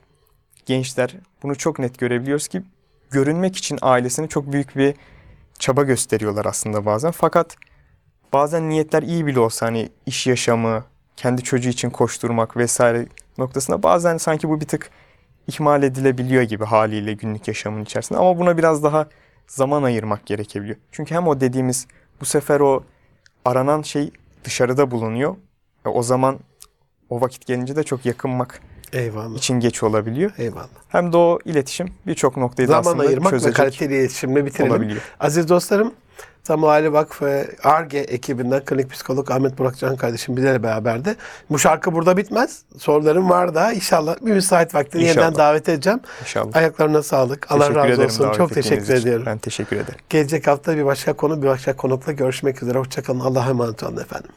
[0.66, 2.62] gençler bunu çok net görebiliyoruz ki
[3.10, 4.94] görünmek için ailesine çok büyük bir
[5.58, 7.10] çaba gösteriyorlar aslında bazen.
[7.10, 7.56] Fakat
[8.32, 10.84] bazen niyetler iyi bile olsa hani iş yaşamı,
[11.16, 13.06] kendi çocuğu için koşturmak vesaire
[13.38, 14.90] noktasında bazen sanki bu bir tık
[15.46, 18.18] ihmal edilebiliyor gibi haliyle günlük yaşamın içerisinde.
[18.18, 19.06] Ama buna biraz daha
[19.46, 20.76] zaman ayırmak gerekebiliyor.
[20.92, 21.86] Çünkü hem o dediğimiz
[22.20, 22.82] bu sefer o
[23.44, 24.10] aranan şey
[24.44, 25.36] dışarıda bulunuyor.
[25.86, 26.38] E o zaman
[27.10, 28.60] o vakit gelince de çok yakınmak
[28.92, 29.36] Eyvallah.
[29.36, 30.32] için geç olabiliyor.
[30.38, 30.68] Eyvallah.
[30.88, 34.72] Hem de o iletişim birçok noktayı da Zaman aslında ayırmak ve kaliteli iletişimle bitirelim.
[34.72, 35.00] olabiliyor.
[35.20, 35.94] Aziz dostlarım,
[36.44, 41.16] Tam Aile Vakfı ARGE ekibinden klinik psikolog Ahmet Burakcan kardeşim bizlerle beraberdi.
[41.50, 42.62] Bu şarkı burada bitmez.
[42.78, 43.72] Sorularım var daha.
[43.72, 45.16] İnşallah bir müsait vaktini İnşallah.
[45.24, 46.00] yeniden davet edeceğim.
[46.20, 46.56] İnşallah.
[46.56, 47.52] Ayaklarına sağlık.
[47.52, 48.32] Allah Teşekkür razı ederim olsun.
[48.32, 48.92] Çok teşekkür için.
[48.94, 49.26] ediyorum.
[49.26, 50.00] Ben teşekkür ederim.
[50.10, 52.78] Gelecek hafta bir başka konu, bir başka konukla görüşmek üzere.
[52.78, 53.20] Hoşçakalın.
[53.20, 54.30] Allah'a emanet olun efendim.